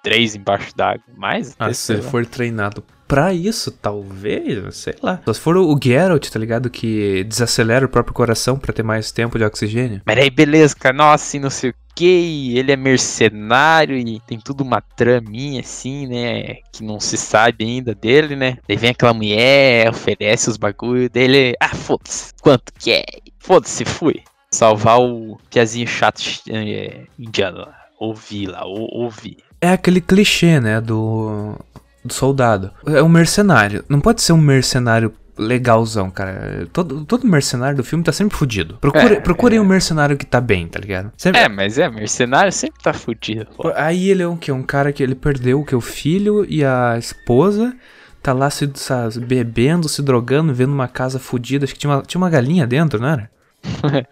três 0.04 0.36
embaixo 0.36 0.76
d'água. 0.76 1.04
Mais? 1.16 1.56
Ah, 1.58 1.74
se 1.74 1.94
ele 1.94 2.02
for 2.02 2.26
treinado 2.26 2.84
pra 3.14 3.32
isso, 3.32 3.70
talvez, 3.70 4.76
sei 4.76 4.96
lá. 5.04 5.22
Só 5.24 5.34
se 5.34 5.40
for 5.40 5.56
o 5.56 5.80
Geralt, 5.80 6.28
tá 6.28 6.40
ligado? 6.40 6.68
Que 6.68 7.24
desacelera 7.26 7.86
o 7.86 7.90
próprio 7.90 8.12
coração 8.12 8.58
pra 8.58 8.74
ter 8.74 8.82
mais 8.82 9.12
tempo 9.12 9.38
de 9.38 9.46
oxigênio. 9.46 10.02
Mas 10.04 10.18
aí, 10.18 10.32
beleza, 10.32 10.76
cara, 10.76 10.98
nossa, 10.98 11.38
e 11.38 11.40
não 11.40 11.52
sei 11.52 11.70
o 11.70 11.76
que, 11.96 12.58
ele 12.58 12.72
é 12.72 12.76
mercenário 12.76 13.96
e 13.96 14.20
tem 14.22 14.40
tudo 14.40 14.64
uma 14.64 14.82
traminha 14.82 15.60
assim, 15.60 16.08
né, 16.08 16.56
que 16.72 16.84
não 16.84 17.00
se 17.00 17.16
sabe 17.16 17.64
ainda 17.64 17.94
dele, 17.94 18.36
né. 18.36 18.58
Daí 18.68 18.78
vem 18.78 18.90
aquela 18.90 19.14
mulher, 19.14 19.92
oferece 19.92 20.50
os 20.50 20.58
bagulho 20.58 21.08
dele, 21.08 21.54
ah, 21.60 21.70
foda-se, 21.70 22.34
quanto 22.42 22.74
que 22.80 22.94
é? 22.94 23.04
Foda-se, 23.38 23.86
fui. 23.86 24.24
Salvar 24.52 25.00
o 25.00 25.38
piazinho 25.52 25.86
chato 25.86 26.20
é, 26.50 27.04
indiano 27.20 27.60
lá, 27.60 27.76
ouvi 28.00 28.48
lá, 28.48 28.66
ou, 28.66 28.88
ouvi. 28.92 29.38
É 29.62 29.70
aquele 29.70 30.02
clichê, 30.02 30.60
né, 30.60 30.82
do, 30.82 31.56
do 32.04 32.14
soldado. 32.14 32.72
É 32.86 33.02
um 33.02 33.10
mercenário. 33.10 33.84
Não 33.88 34.00
pode 34.00 34.22
ser 34.22 34.34
um 34.34 34.38
mercenário 34.38 35.14
legalzão, 35.38 36.12
cara. 36.12 36.68
Todo, 36.72 37.06
todo 37.06 37.28
mercenário 37.28 37.78
do 37.78 37.84
filme 37.84 38.04
tá 38.04 38.12
sempre 38.12 38.38
fudido. 38.38 38.78
Procure, 38.80 39.16
É, 39.16 39.20
procurem 39.20 39.58
é. 39.58 39.62
um 39.62 39.66
mercenário 39.66 40.18
que 40.18 40.26
tá 40.26 40.40
bem, 40.40 40.68
tá 40.68 40.80
ligado? 40.80 41.12
Sempre, 41.18 41.42
É, 41.42 41.50
mas 41.50 41.78
é, 41.78 41.90
mercenário 41.90 42.52
sempre 42.52 42.82
tá 42.84 42.94
fudido. 42.94 43.48
pô. 43.58 43.72
Aí 43.76 44.10
ele 44.10 44.24
é 44.24 44.28
um 44.28 44.38
que 44.38 44.52
Um 44.52 44.64
cara 44.64 44.92
que 44.94 45.02
ele 45.02 45.16
perdeu 45.16 45.60
o 45.60 45.66
que? 45.66 45.76
O 45.76 45.82
filho 45.82 46.46
e 46.48 46.64
a 46.64 46.98
esposa. 46.98 47.76
Tá 48.22 48.32
lá 48.32 48.50
se, 48.50 48.72
se 48.74 49.20
bebendo, 49.20 49.90
se 49.90 50.02
drogando, 50.02 50.54
vendo 50.54 50.72
uma 50.72 50.88
casa 50.88 51.20
fudida. 51.20 51.66
Acho 51.66 51.74
que 51.74 51.80
tinha 51.80 51.92
uma, 51.94 52.02
tinha 52.04 52.20
uma 52.22 52.30
galinha 52.30 52.66
dentro, 52.66 53.00
não 53.02 53.10
era? 53.10 53.30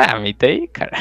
Ah, 0.00 0.20
mas 0.20 0.32
daí, 0.38 0.68
cara, 0.72 0.92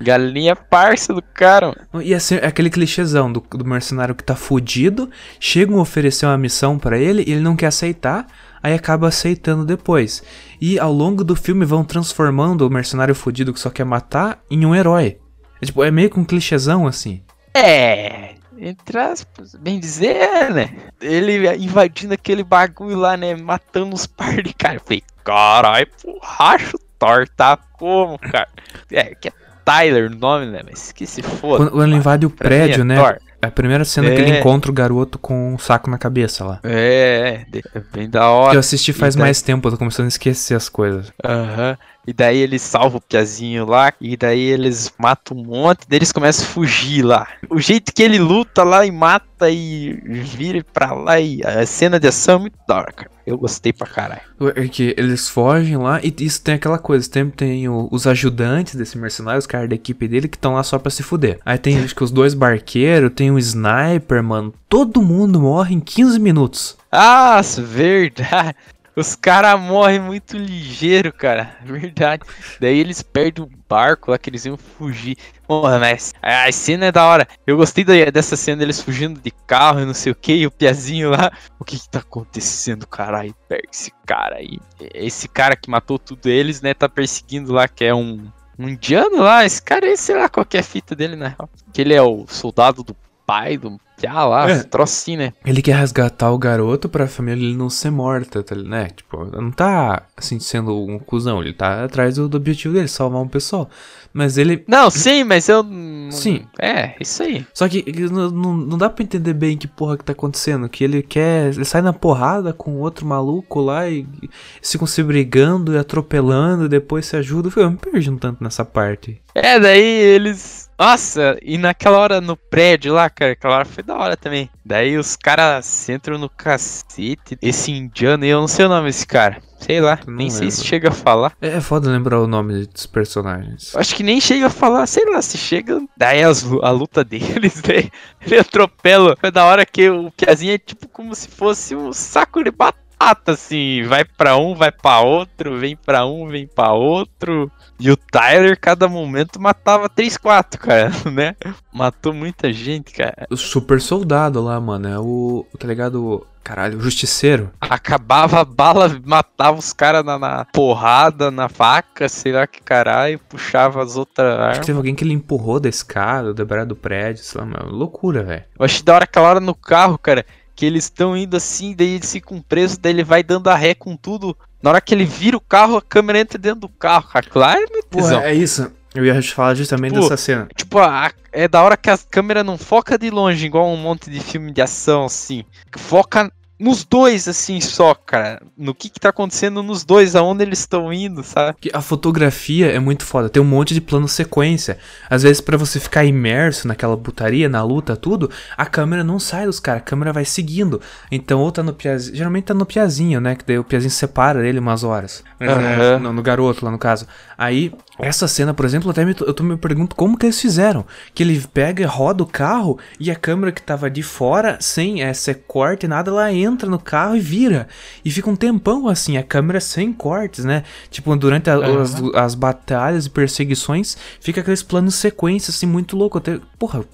galinha 0.00 0.56
parça 0.56 1.12
do 1.12 1.20
cara, 1.20 1.66
mano. 1.66 2.02
e 2.02 2.14
assim, 2.14 2.36
é 2.36 2.46
aquele 2.46 2.70
clichêzão 2.70 3.30
do, 3.30 3.40
do 3.40 3.62
mercenário 3.62 4.14
que 4.14 4.24
tá 4.24 4.34
fudido. 4.34 5.10
Chegam 5.38 5.78
a 5.78 5.82
oferecer 5.82 6.24
uma 6.24 6.38
missão 6.38 6.78
pra 6.78 6.98
ele 6.98 7.22
e 7.26 7.32
ele 7.32 7.42
não 7.42 7.54
quer 7.54 7.66
aceitar. 7.66 8.26
Aí 8.62 8.72
acaba 8.72 9.08
aceitando 9.08 9.66
depois. 9.66 10.22
E 10.58 10.78
ao 10.78 10.90
longo 10.90 11.22
do 11.22 11.36
filme 11.36 11.66
vão 11.66 11.84
transformando 11.84 12.66
o 12.66 12.70
mercenário 12.70 13.14
fudido 13.14 13.52
que 13.52 13.60
só 13.60 13.68
quer 13.68 13.84
matar 13.84 14.40
em 14.50 14.64
um 14.64 14.74
herói. 14.74 15.18
É, 15.60 15.66
tipo, 15.66 15.84
é 15.84 15.90
meio 15.90 16.08
que 16.08 16.18
um 16.18 16.24
clichêzão 16.24 16.86
assim. 16.86 17.22
É, 17.54 18.34
entre 18.56 18.98
aspas, 18.98 19.54
bem 19.56 19.78
dizer, 19.78 20.50
né? 20.54 20.74
Ele 21.02 21.54
invadindo 21.56 22.14
aquele 22.14 22.42
bagulho 22.42 22.96
lá, 22.96 23.14
né? 23.14 23.36
Matando 23.36 23.94
uns 23.94 24.06
par 24.06 24.42
de 24.42 24.54
cara. 24.54 24.76
Eu 24.76 24.80
falei, 24.80 25.02
caralho, 25.22 25.88
porracho 26.02 26.78
Thor, 26.98 27.28
tá 27.36 27.56
como, 27.78 28.18
cara? 28.18 28.48
É, 28.90 29.14
que 29.14 29.28
é 29.28 29.32
Tyler 29.64 30.10
o 30.10 30.14
nome, 30.14 30.46
né? 30.46 30.60
Mas 30.64 30.92
que 30.92 31.06
se 31.06 31.22
foda. 31.22 31.56
Quando, 31.64 31.70
quando 31.72 31.84
ele 31.88 31.96
invade 31.96 32.24
o 32.26 32.28
é 32.28 32.32
prédio, 32.32 32.84
né? 32.84 32.96
Thor. 32.96 33.18
É 33.42 33.48
a 33.48 33.50
primeira 33.50 33.84
cena 33.84 34.08
que 34.10 34.14
ele 34.16 34.30
É. 34.30 34.40
encontra 34.40 34.70
o 34.70 34.74
garoto 34.74 35.18
com 35.18 35.52
um 35.54 35.58
saco 35.58 35.90
na 35.90 35.98
cabeça 35.98 36.42
lá. 36.44 36.58
É, 36.64 37.44
é 37.74 37.80
bem 37.92 38.08
da 38.08 38.20
Que 38.20 38.24
eu 38.26 38.30
hora. 38.30 38.58
assisti 38.58 38.92
faz 38.94 39.14
daí- 39.14 39.22
mais 39.24 39.42
tempo, 39.42 39.66
eu 39.68 39.72
tô 39.72 39.78
começando 39.78 40.06
a 40.06 40.08
esquecer 40.08 40.54
as 40.54 40.68
coisas. 40.70 41.12
Aham. 41.22 41.76
E 42.06 42.12
daí 42.12 42.38
ele 42.38 42.58
salva 42.58 42.96
o 42.96 43.00
Piazinho 43.00 43.66
lá, 43.66 43.92
e 44.00 44.16
daí 44.16 44.40
eles 44.40 44.92
matam 44.98 45.36
um 45.36 45.44
monte, 45.44 45.80
daí 45.88 45.98
eles 45.98 46.12
começam 46.12 46.46
a 46.46 46.48
fugir 46.48 47.02
lá. 47.02 47.26
O 47.50 47.58
jeito 47.58 47.92
que 47.92 48.02
ele 48.02 48.18
luta 48.18 48.62
lá 48.62 48.86
e 48.86 48.90
mata 48.92 49.50
e 49.50 49.92
vira 50.04 50.64
pra 50.72 50.92
lá, 50.94 51.20
e 51.20 51.42
a 51.44 51.66
cena 51.66 51.98
de 52.00 52.06
ação 52.08 52.36
é 52.36 52.38
muito 52.38 52.56
da 52.66 52.76
hora, 52.76 52.92
cara. 52.92 53.10
Eu 53.26 53.36
gostei 53.36 53.72
pra 53.72 53.86
caralho. 53.86 54.20
É 54.54 54.68
que 54.68 54.94
eles 54.96 55.28
fogem 55.28 55.76
lá 55.76 56.00
e 56.02 56.14
isso 56.20 56.40
tem 56.40 56.54
aquela 56.54 56.78
coisa. 56.78 57.10
Tem, 57.10 57.28
tem 57.28 57.68
o- 57.68 57.88
os 57.90 58.06
ajudantes 58.06 58.76
desse 58.76 58.96
mercenário, 58.96 59.38
os 59.38 59.46
caras 59.46 59.68
da 59.68 59.74
equipe 59.74 60.06
dele 60.06 60.28
que 60.28 60.36
estão 60.36 60.54
lá 60.54 60.62
só 60.62 60.78
pra 60.78 60.90
se 60.90 61.02
fuder. 61.02 61.40
Aí 61.44 61.58
tem 61.58 61.78
acho 61.80 61.94
que 61.94 62.04
os 62.04 62.10
dois 62.12 62.34
barqueiros, 62.34 63.10
tem 63.14 63.30
o 63.32 63.38
sniper, 63.38 64.22
mano. 64.22 64.54
Todo 64.68 65.02
mundo 65.02 65.40
morre 65.40 65.74
em 65.74 65.80
15 65.80 66.20
minutos. 66.20 66.76
Ah, 66.92 67.40
verdade. 67.58 68.54
Os 68.96 69.14
caras 69.14 69.60
morrem 69.60 70.00
muito 70.00 70.38
ligeiro, 70.38 71.12
cara. 71.12 71.54
Verdade. 71.62 72.22
Daí 72.58 72.78
eles 72.78 73.02
perdem 73.02 73.44
o 73.44 73.50
barco 73.68 74.10
lá 74.10 74.16
que 74.16 74.30
eles 74.30 74.46
iam 74.46 74.56
fugir. 74.56 75.18
Porra, 75.46 75.78
mas 75.78 76.14
a 76.22 76.50
cena 76.50 76.86
é 76.86 76.92
da 76.92 77.04
hora. 77.04 77.28
Eu 77.46 77.58
gostei 77.58 77.84
dessa 78.10 78.36
cena 78.36 78.60
deles 78.60 78.80
fugindo 78.80 79.20
de 79.20 79.30
carro 79.30 79.80
e 79.80 79.84
não 79.84 79.92
sei 79.92 80.12
o 80.12 80.14
que. 80.14 80.32
E 80.32 80.46
o 80.46 80.50
Piazinho 80.50 81.10
lá. 81.10 81.30
O 81.60 81.64
que 81.64 81.78
que 81.78 81.90
tá 81.90 81.98
acontecendo, 81.98 82.86
caralho? 82.86 83.34
Pega 83.46 83.68
esse 83.70 83.92
cara 84.06 84.36
aí. 84.36 84.58
Esse 84.94 85.28
cara 85.28 85.56
que 85.56 85.68
matou 85.68 85.98
tudo 85.98 86.30
eles, 86.30 86.62
né? 86.62 86.72
Tá 86.72 86.88
perseguindo 86.88 87.52
lá, 87.52 87.68
que 87.68 87.84
é 87.84 87.94
um, 87.94 88.26
um 88.58 88.66
indiano 88.66 89.18
lá. 89.18 89.44
Esse 89.44 89.60
cara 89.60 89.84
aí, 89.84 89.96
sei 89.98 90.16
lá 90.16 90.26
qual 90.30 90.46
é 90.50 90.58
a 90.58 90.62
fita 90.62 90.96
dele, 90.96 91.16
na 91.16 91.28
real. 91.28 91.50
Que 91.70 91.82
ele 91.82 91.92
é 91.92 92.00
o 92.00 92.24
soldado 92.26 92.82
do 92.82 92.96
pai 93.26 93.58
do 93.58 93.78
Piá 93.96 94.24
lá. 94.26 94.50
É. 94.50 94.62
Trocinho, 94.62 95.18
né? 95.18 95.32
Ele 95.44 95.62
quer 95.62 95.76
resgatar 95.76 96.30
o 96.30 96.38
garoto 96.38 96.88
pra 96.88 97.06
família 97.06 97.42
ele 97.42 97.56
não 97.56 97.70
ser 97.70 97.90
morta, 97.90 98.42
tá, 98.42 98.54
né? 98.54 98.90
Tipo, 98.94 99.24
não 99.24 99.50
tá, 99.50 100.02
assim, 100.16 100.38
sendo 100.38 100.76
um 100.78 100.98
cuzão. 100.98 101.42
Ele 101.42 101.54
tá 101.54 101.84
atrás 101.84 102.16
do, 102.16 102.28
do 102.28 102.36
objetivo 102.36 102.74
dele, 102.74 102.88
salvar 102.88 103.22
um 103.22 103.28
pessoal. 103.28 103.70
Mas 104.12 104.38
ele 104.38 104.64
Não, 104.66 104.90
sim, 104.90 105.24
mas 105.24 105.48
eu. 105.48 105.64
Sim. 106.10 106.46
É, 106.58 106.94
isso 107.00 107.22
aí. 107.22 107.46
Só 107.52 107.68
que 107.68 107.84
não, 108.10 108.30
não 108.30 108.78
dá 108.78 108.88
pra 108.88 109.02
entender 109.02 109.34
bem 109.34 109.58
que 109.58 109.66
porra 109.66 109.96
que 109.96 110.04
tá 110.04 110.12
acontecendo. 110.12 110.68
Que 110.68 110.84
ele 110.84 111.02
quer. 111.02 111.52
Ele 111.52 111.64
sai 111.64 111.82
na 111.82 111.92
porrada 111.92 112.52
com 112.52 112.76
outro 112.76 113.06
maluco 113.06 113.60
lá 113.60 113.88
e, 113.88 114.06
e 114.22 114.30
ficam 114.62 114.86
se 114.86 115.02
brigando 115.02 115.74
e 115.74 115.78
atropelando 115.78 116.64
e 116.64 116.68
depois 116.68 117.06
se 117.06 117.16
ajuda. 117.16 117.50
Eu 117.56 117.70
me 117.70 117.76
perdi 117.76 118.10
um 118.10 118.16
tanto 118.16 118.42
nessa 118.42 118.64
parte. 118.64 119.20
É, 119.34 119.58
daí 119.58 119.84
eles. 119.84 120.65
Nossa, 120.78 121.38
e 121.42 121.56
naquela 121.56 121.98
hora 121.98 122.20
no 122.20 122.36
prédio 122.36 122.92
lá, 122.92 123.08
cara, 123.08 123.32
aquela 123.32 123.56
hora 123.56 123.64
foi 123.64 123.82
da 123.82 123.96
hora 123.96 124.16
também. 124.16 124.50
Daí 124.64 124.96
os 124.98 125.16
caras 125.16 125.88
entram 125.88 126.18
no 126.18 126.28
cacete. 126.28 127.38
Esse 127.40 127.70
indiano, 127.72 128.24
eu 128.24 128.40
não 128.40 128.48
sei 128.48 128.66
o 128.66 128.68
nome 128.68 128.88
desse 128.88 129.06
cara. 129.06 129.38
Sei 129.58 129.80
lá, 129.80 129.98
Não 130.06 130.14
nem 130.16 130.28
sei 130.28 130.50
se 130.50 130.58
lembro. 130.58 130.68
chega 130.68 130.88
a 130.90 130.92
falar. 130.92 131.32
É, 131.40 131.48
é 131.48 131.60
foda 131.62 131.90
lembrar 131.90 132.20
o 132.20 132.26
nome 132.26 132.66
dos 132.66 132.84
personagens. 132.84 133.74
Acho 133.74 133.96
que 133.96 134.02
nem 134.02 134.20
chega 134.20 134.46
a 134.46 134.50
falar, 134.50 134.86
sei 134.86 135.04
lá, 135.06 135.22
se 135.22 135.38
chega. 135.38 135.80
Daí 135.96 136.22
as 136.22 136.44
a 136.62 136.70
luta 136.70 137.02
deles, 137.02 137.62
daí 137.62 137.90
ele 138.20 138.38
atropela. 138.38 139.16
Foi 139.18 139.30
da 139.30 139.44
hora 139.46 139.64
que 139.64 139.88
o 139.88 140.10
Piazinho 140.10 140.52
é 140.52 140.58
tipo 140.58 140.86
como 140.88 141.14
se 141.14 141.26
fosse 141.28 141.74
um 141.74 141.90
saco 141.92 142.44
de 142.44 142.50
batata, 142.50 142.78
assim. 142.98 143.82
Vai 143.84 144.04
pra 144.04 144.36
um, 144.36 144.54
vai 144.54 144.72
pra 144.72 145.00
outro, 145.00 145.58
vem 145.58 145.76
pra 145.76 146.06
um, 146.06 146.26
vem 146.28 146.46
pra 146.46 146.72
outro. 146.72 147.50
E 147.78 147.90
o 147.90 147.96
Tyler, 147.96 148.58
cada 148.58 148.88
momento, 148.88 149.40
matava 149.40 149.88
3, 149.88 150.16
4, 150.16 150.60
cara, 150.60 150.90
né? 151.12 151.36
Matou 151.72 152.12
muita 152.12 152.52
gente, 152.52 152.92
cara. 152.92 153.26
O 153.30 153.36
super 153.36 153.80
soldado 153.80 154.42
lá, 154.42 154.58
mano, 154.60 154.88
é 154.88 154.98
o. 154.98 155.46
o, 155.52 155.58
Tá 155.58 155.66
ligado? 155.68 156.26
Caralho, 156.42 156.78
o 156.78 156.80
justiceiro. 156.80 157.50
Acabava 157.60 158.40
a 158.40 158.44
bala, 158.44 159.00
matava 159.04 159.58
os 159.58 159.72
caras 159.72 160.04
na, 160.04 160.16
na 160.16 160.44
porrada, 160.52 161.28
na 161.28 161.48
faca, 161.48 162.08
sei 162.08 162.30
lá 162.30 162.46
que 162.46 162.62
caralho, 162.62 163.18
puxava 163.28 163.82
as 163.82 163.96
outras 163.96 164.28
Acho 164.32 164.38
que 164.38 164.44
armas. 164.52 164.66
teve 164.66 164.78
alguém 164.78 164.94
que 164.94 165.02
ele 165.02 165.12
empurrou 165.12 165.58
da 165.58 165.68
escada, 165.68 166.32
da 166.32 166.44
beirada 166.44 166.68
do 166.68 166.76
prédio, 166.76 167.24
sei 167.24 167.40
lá, 167.40 167.46
mano. 167.48 167.72
Loucura, 167.72 168.22
velho. 168.22 168.44
Eu 168.56 168.64
achei 168.64 168.80
da 168.80 168.94
hora 168.94 169.02
aquela 169.04 169.28
hora 169.28 169.40
no 169.40 169.56
carro, 169.56 169.98
cara, 169.98 170.24
que 170.56 170.64
eles 170.64 170.84
estão 170.84 171.14
indo 171.16 171.36
assim, 171.36 171.74
daí 171.74 171.94
eles 171.96 172.10
ficam 172.10 172.40
presos, 172.40 172.78
daí 172.78 172.92
ele 172.92 173.04
vai 173.04 173.22
dando 173.22 173.48
a 173.48 173.54
ré 173.54 173.74
com 173.74 173.94
tudo. 173.94 174.34
Na 174.62 174.70
hora 174.70 174.80
que 174.80 174.94
ele 174.94 175.04
vira 175.04 175.36
o 175.36 175.40
carro, 175.40 175.76
a 175.76 175.82
câmera 175.82 176.18
entra 176.18 176.38
dentro 176.38 176.60
do 176.60 176.68
carro, 176.68 177.06
cara. 177.08 177.26
Claro, 177.28 177.60
é 177.62 177.70
muito 177.70 177.88
tesão. 177.88 178.20
É 178.20 178.34
isso. 178.34 178.72
Eu 178.94 179.04
ia 179.04 179.22
falar 179.22 179.54
justamente 179.54 179.92
Pô, 179.92 180.00
dessa 180.00 180.16
cena. 180.16 180.48
Tipo, 180.56 180.78
a- 180.78 181.12
é 181.30 181.46
da 181.46 181.62
hora 181.62 181.76
que 181.76 181.90
a 181.90 181.98
câmera 181.98 182.42
não 182.42 182.56
foca 182.56 182.96
de 182.98 183.10
longe, 183.10 183.44
igual 183.44 183.68
um 183.70 183.76
monte 183.76 184.08
de 184.10 184.18
filme 184.20 184.50
de 184.50 184.62
ação, 184.62 185.04
assim. 185.04 185.44
Foca 185.76 186.32
nos 186.58 186.84
dois, 186.84 187.28
assim, 187.28 187.60
só, 187.60 187.94
cara. 187.94 188.40
No 188.56 188.74
que 188.74 188.88
que 188.88 188.98
tá 188.98 189.10
acontecendo 189.10 189.62
nos 189.62 189.84
dois, 189.84 190.16
aonde 190.16 190.42
eles 190.42 190.60
estão 190.60 190.92
indo, 190.92 191.22
sabe? 191.22 191.58
A 191.72 191.82
fotografia 191.82 192.72
é 192.72 192.78
muito 192.78 193.04
foda, 193.04 193.28
tem 193.28 193.42
um 193.42 193.46
monte 193.46 193.74
de 193.74 193.80
plano 193.80 194.08
sequência. 194.08 194.78
Às 195.10 195.22
vezes, 195.22 195.40
pra 195.40 195.58
você 195.58 195.78
ficar 195.78 196.04
imerso 196.04 196.66
naquela 196.66 196.96
putaria, 196.96 197.48
na 197.48 197.62
luta, 197.62 197.94
tudo, 197.94 198.30
a 198.56 198.64
câmera 198.64 199.04
não 199.04 199.18
sai 199.18 199.44
dos 199.44 199.60
caras, 199.60 199.82
a 199.82 199.84
câmera 199.84 200.12
vai 200.12 200.24
seguindo. 200.24 200.80
Então, 201.10 201.40
ou 201.40 201.52
tá 201.52 201.62
no 201.62 201.74
piazinho. 201.74 202.16
Geralmente 202.16 202.44
tá 202.44 202.54
no 202.54 202.64
piazinho, 202.64 203.20
né? 203.20 203.34
Que 203.34 203.44
daí 203.44 203.58
o 203.58 203.64
piazinho 203.64 203.90
separa 203.90 204.40
dele 204.40 204.58
umas 204.58 204.82
horas. 204.82 205.22
Aham. 205.40 205.98
No, 205.98 206.12
no 206.14 206.22
garoto, 206.22 206.64
lá 206.64 206.70
no 206.70 206.78
caso. 206.78 207.06
Aí, 207.36 207.70
essa 207.98 208.26
cena, 208.26 208.54
por 208.54 208.64
exemplo, 208.64 208.90
até 208.90 209.04
me, 209.04 209.14
eu 209.20 209.34
tô 209.34 209.42
me 209.42 209.58
pergunto 209.58 209.94
como 209.94 210.16
que 210.16 210.24
eles 210.24 210.40
fizeram. 210.40 210.86
Que 211.14 211.22
ele 211.22 211.38
pega, 211.52 211.86
roda 211.86 212.22
o 212.22 212.26
carro 212.26 212.78
e 212.98 213.10
a 213.10 213.14
câmera 213.14 213.52
que 213.52 213.60
tava 213.60 213.90
de 213.90 214.02
fora, 214.02 214.56
sem 214.58 215.02
é, 215.02 215.12
ser 215.12 215.42
corte, 215.46 215.86
nada, 215.86 216.10
ela 216.10 216.32
entra 216.32 216.45
no 216.50 216.78
carro 216.78 217.16
e 217.16 217.20
vira. 217.20 217.66
E 218.04 218.10
fica 218.10 218.30
um 218.30 218.36
tempão 218.36 218.88
assim, 218.88 219.16
a 219.16 219.22
câmera 219.22 219.60
sem 219.60 219.92
cortes, 219.92 220.44
né? 220.44 220.62
Tipo, 220.90 221.14
durante 221.16 221.50
a- 221.50 221.54
Aham. 221.56 221.82
as, 221.82 221.94
as 222.14 222.34
batalhas 222.34 223.06
e 223.06 223.10
perseguições, 223.10 223.96
fica 224.20 224.40
aqueles 224.40 224.62
planos 224.62 224.94
sequência, 224.94 225.50
assim, 225.50 225.66
muito 225.66 225.96
louco. 225.96 226.18
Até, 226.18 226.40
porra, 226.58 226.84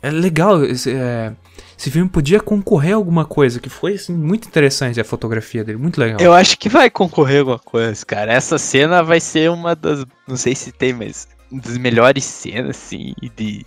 é 0.00 0.10
legal. 0.10 0.64
Esse, 0.64 0.90
é, 0.92 1.32
esse 1.78 1.90
filme 1.90 2.08
podia 2.08 2.40
concorrer 2.40 2.92
a 2.92 2.96
alguma 2.96 3.24
coisa, 3.24 3.60
que 3.60 3.68
foi, 3.68 3.94
assim, 3.94 4.12
muito 4.14 4.48
interessante 4.48 5.00
a 5.00 5.04
fotografia 5.04 5.62
dele, 5.64 5.78
muito 5.78 5.98
legal. 6.00 6.20
Eu 6.20 6.32
acho 6.32 6.56
que 6.58 6.68
vai 6.68 6.88
concorrer 6.90 7.40
alguma 7.40 7.58
coisa, 7.58 8.04
cara. 8.06 8.32
Essa 8.32 8.56
cena 8.58 9.02
vai 9.02 9.20
ser 9.20 9.50
uma 9.50 9.74
das. 9.76 10.04
Não 10.26 10.36
sei 10.36 10.54
se 10.54 10.72
tem, 10.72 10.92
mas. 10.92 11.28
Uma 11.50 11.60
das 11.60 11.76
melhores 11.76 12.24
cenas, 12.24 12.70
assim, 12.76 13.12
de. 13.36 13.62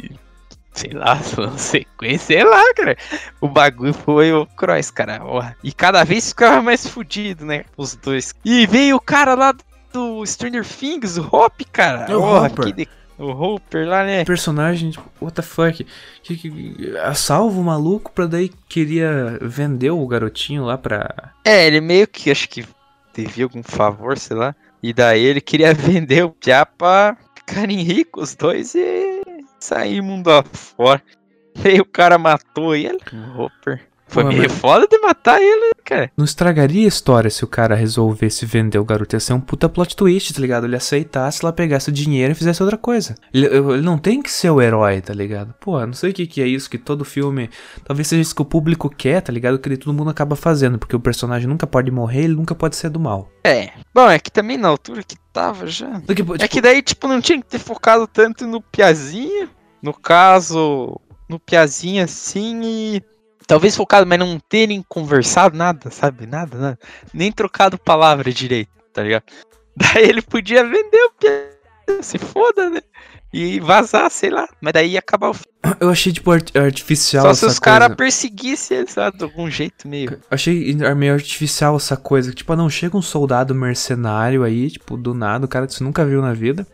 Sei 0.76 0.92
lá, 0.92 1.18
sequência, 1.58 2.36
sei 2.38 2.44
lá, 2.44 2.62
cara. 2.74 2.98
O 3.40 3.48
bagulho 3.48 3.94
foi 3.94 4.34
o 4.34 4.46
Cross, 4.46 4.92
cara. 4.92 5.22
E 5.64 5.72
cada 5.72 6.04
vez 6.04 6.30
ficava 6.30 6.62
mais 6.62 6.86
fudido, 6.86 7.46
né? 7.46 7.64
Os 7.78 7.96
dois. 7.96 8.36
E 8.44 8.68
veio 8.68 8.98
o 8.98 9.02
cara 9.02 9.34
lá 9.36 9.54
do 9.94 10.26
Stranger 10.26 10.66
Things, 10.66 11.18
o 11.18 11.28
Hop, 11.32 11.62
cara. 11.72 12.12
É 12.12 12.16
o 12.16 12.22
Hopper. 12.22 12.74
de- 12.74 12.90
O 13.18 13.28
Hopper 13.32 13.88
lá, 13.88 14.04
né? 14.04 14.26
personagem, 14.26 14.90
tipo, 14.92 15.10
what 15.22 15.34
the 15.34 15.42
fuck? 15.42 15.88
Que, 16.22 16.36
que, 16.36 16.94
salva 17.16 17.58
o 17.58 17.64
maluco 17.64 18.12
pra 18.12 18.26
daí 18.26 18.52
queria 18.68 19.40
vender 19.42 19.92
o 19.92 20.06
garotinho 20.06 20.66
lá 20.66 20.78
pra. 20.78 21.32
É, 21.46 21.66
ele 21.66 21.80
meio 21.80 22.06
que 22.06 22.30
acho 22.30 22.50
que 22.50 22.66
devia 23.14 23.46
algum 23.46 23.64
favor, 23.64 24.18
sei 24.18 24.36
lá. 24.36 24.54
E 24.84 24.92
daí 24.92 25.24
ele 25.24 25.40
queria 25.40 25.72
vender 25.74 26.26
o 26.26 26.32
Piá 26.32 26.66
pra 26.66 27.16
ficarem 27.34 27.82
ricos 27.84 28.32
os 28.32 28.36
dois 28.36 28.76
e 28.76 28.80
sair 29.66 30.02
mundo 30.02 30.30
afora. 30.30 31.02
E 31.64 31.70
aí 31.70 31.80
o 31.80 31.86
cara 31.86 32.18
matou 32.18 32.76
ele. 32.76 33.00
Hopper. 33.38 33.82
Foi 34.08 34.24
Pô, 34.24 34.30
meio 34.30 34.44
mas- 34.44 34.52
foda 34.54 34.88
de 34.88 34.98
matar 35.00 35.42
ele, 35.42 35.74
cara. 35.84 36.12
Não 36.16 36.24
estragaria 36.24 36.86
a 36.86 36.88
história 36.88 37.30
se 37.30 37.44
o 37.44 37.48
cara 37.48 37.74
resolvesse 37.76 38.46
vender 38.46 38.78
o 38.78 38.86
garoto. 38.86 39.16
Ia 39.16 39.20
ser 39.20 39.34
um 39.34 39.40
puta 39.40 39.68
plot 39.68 39.96
twist, 39.96 40.34
tá 40.34 40.40
ligado? 40.40 40.66
Ele 40.66 40.76
aceitasse 40.76 41.44
lá, 41.44 41.52
pegasse 41.52 41.90
o 41.90 41.92
dinheiro 41.92 42.32
e 42.32 42.36
fizesse 42.36 42.62
outra 42.62 42.78
coisa. 42.78 43.16
Ele, 43.34 43.48
ele 43.48 43.82
não 43.82 43.98
tem 43.98 44.22
que 44.22 44.32
ser 44.32 44.52
o 44.52 44.62
herói, 44.62 45.02
tá 45.02 45.14
ligado? 45.14 45.54
Pô, 45.60 45.84
não 45.86 45.94
sei 45.94 46.12
o 46.12 46.14
que, 46.14 46.28
que 46.28 46.42
é 46.42 46.48
isso 46.48 46.70
que 46.70 46.78
todo 46.78 47.04
filme. 47.04 47.50
Talvez 47.84 48.08
seja 48.08 48.22
isso 48.22 48.36
que 48.36 48.42
o 48.42 48.46
público 48.46 48.90
quer, 48.90 49.22
tá 49.22 49.32
ligado? 49.34 49.58
Que 49.60 49.76
todo 49.76 49.94
mundo 49.94 50.10
acaba 50.12 50.36
fazendo. 50.36 50.78
Porque 50.78 50.96
o 50.96 51.00
personagem 51.00 51.48
nunca 51.48 51.66
pode 51.66 51.90
morrer, 51.92 52.26
ele 52.26 52.36
nunca 52.36 52.54
pode 52.54 52.76
ser 52.76 52.90
do 52.90 53.00
mal. 53.00 53.30
É. 53.44 53.72
Bom, 53.94 54.10
é 54.10 54.20
que 54.20 54.32
também 54.32 54.58
na 54.58 54.68
altura 54.68 55.02
que 55.04 55.16
tava 55.34 55.66
já. 55.68 55.88
Daqui, 56.06 56.16
tipo, 56.24 56.36
É 56.42 56.48
que 56.48 56.62
daí, 56.62 56.82
tipo, 56.82 57.08
não 57.08 57.20
tinha 57.20 57.40
que 57.40 57.48
ter 57.48 57.60
focado 57.60 58.06
tanto 58.08 58.46
no 58.46 58.62
Piazinho. 58.62 59.50
No 59.82 59.94
caso, 59.94 61.00
no 61.28 61.40
Piazinho 61.40 62.04
assim 62.04 62.62
e. 62.64 63.04
Talvez 63.48 63.76
focado, 63.76 64.08
mas 64.08 64.18
não 64.18 64.40
terem 64.40 64.84
conversado 64.88 65.58
nada, 65.58 65.92
sabe? 65.92 66.26
Nada, 66.26 66.58
nada. 66.58 66.80
Nem 67.14 67.32
trocado 67.32 67.78
palavra 67.78 68.32
direito, 68.32 68.72
tá 68.92 69.04
ligado? 69.04 69.26
Daí 69.78 70.04
ele 70.04 70.22
podia 70.22 70.64
vender 70.64 71.04
o 71.04 71.12
Piazinho, 71.12 72.04
se 72.04 72.18
foda, 72.18 72.70
né? 72.70 72.82
E 73.38 73.60
vazar, 73.60 74.10
sei 74.10 74.30
lá. 74.30 74.48
Mas 74.62 74.72
daí 74.74 74.92
ia 74.92 75.00
acabar 75.00 75.30
o 75.30 75.34
filme. 75.34 75.78
eu 75.82 75.90
achei, 75.90 76.14
tipo, 76.14 76.32
art- 76.32 76.56
artificial. 76.56 77.26
Só 77.26 77.34
se 77.34 77.46
os 77.46 77.60
caras 77.60 77.94
perseguissem 77.96 78.78
eles, 78.78 78.92
sabe? 78.92 79.18
De 79.18 79.24
algum 79.26 79.50
jeito 79.50 79.88
meio. 79.88 80.20
Achei 80.32 80.74
meio 80.96 81.14
artificial 81.14 81.76
essa 81.76 81.98
coisa. 81.98 82.30
que, 82.30 82.38
Tipo, 82.38 82.54
ah, 82.54 82.56
não, 82.56 82.70
chega 82.70 82.96
um 82.96 83.02
soldado 83.02 83.54
mercenário 83.54 84.44
aí, 84.44 84.72
tipo, 84.72 84.96
do 84.96 85.14
nada, 85.14 85.46
o 85.46 85.50
cara 85.50 85.68
que 85.68 85.74
você 85.74 85.84
nunca 85.84 86.06
viu 86.06 86.22
na 86.22 86.34
vida. 86.34 86.66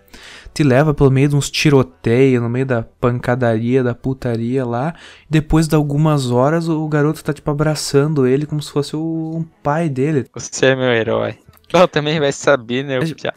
Te 0.54 0.64
leva 0.64 0.94
pelo 0.94 1.10
meio 1.10 1.30
de 1.30 1.36
uns 1.36 1.50
tiroteios, 1.50 2.44
no 2.44 2.50
meio 2.50 2.66
da 2.66 2.84
pancadaria, 2.84 3.82
da 3.84 3.96
putaria 3.96 4.64
lá. 4.66 4.94
Depois 5.30 5.68
de 5.68 5.76
algumas 5.76 6.30
horas, 6.30 6.68
o 6.68 6.88
garoto 6.88 7.24
tá, 7.24 7.34
tipo, 7.34 7.50
abraçando 7.50 8.28
ele 8.28 8.46
como 8.46 8.62
se 8.62 8.70
fosse 8.72 8.96
o 8.96 9.38
um 9.38 9.44
pai 9.64 9.90
dele. 9.90 10.28
Você 10.36 10.68
é 10.68 10.76
meu 10.76 10.92
herói. 10.92 11.38
Não, 11.74 11.88
também 11.88 12.20
vai 12.20 12.32
saber, 12.32 12.84
né? 12.84 13.00
Mas- 13.00 13.14
Pia. 13.14 13.34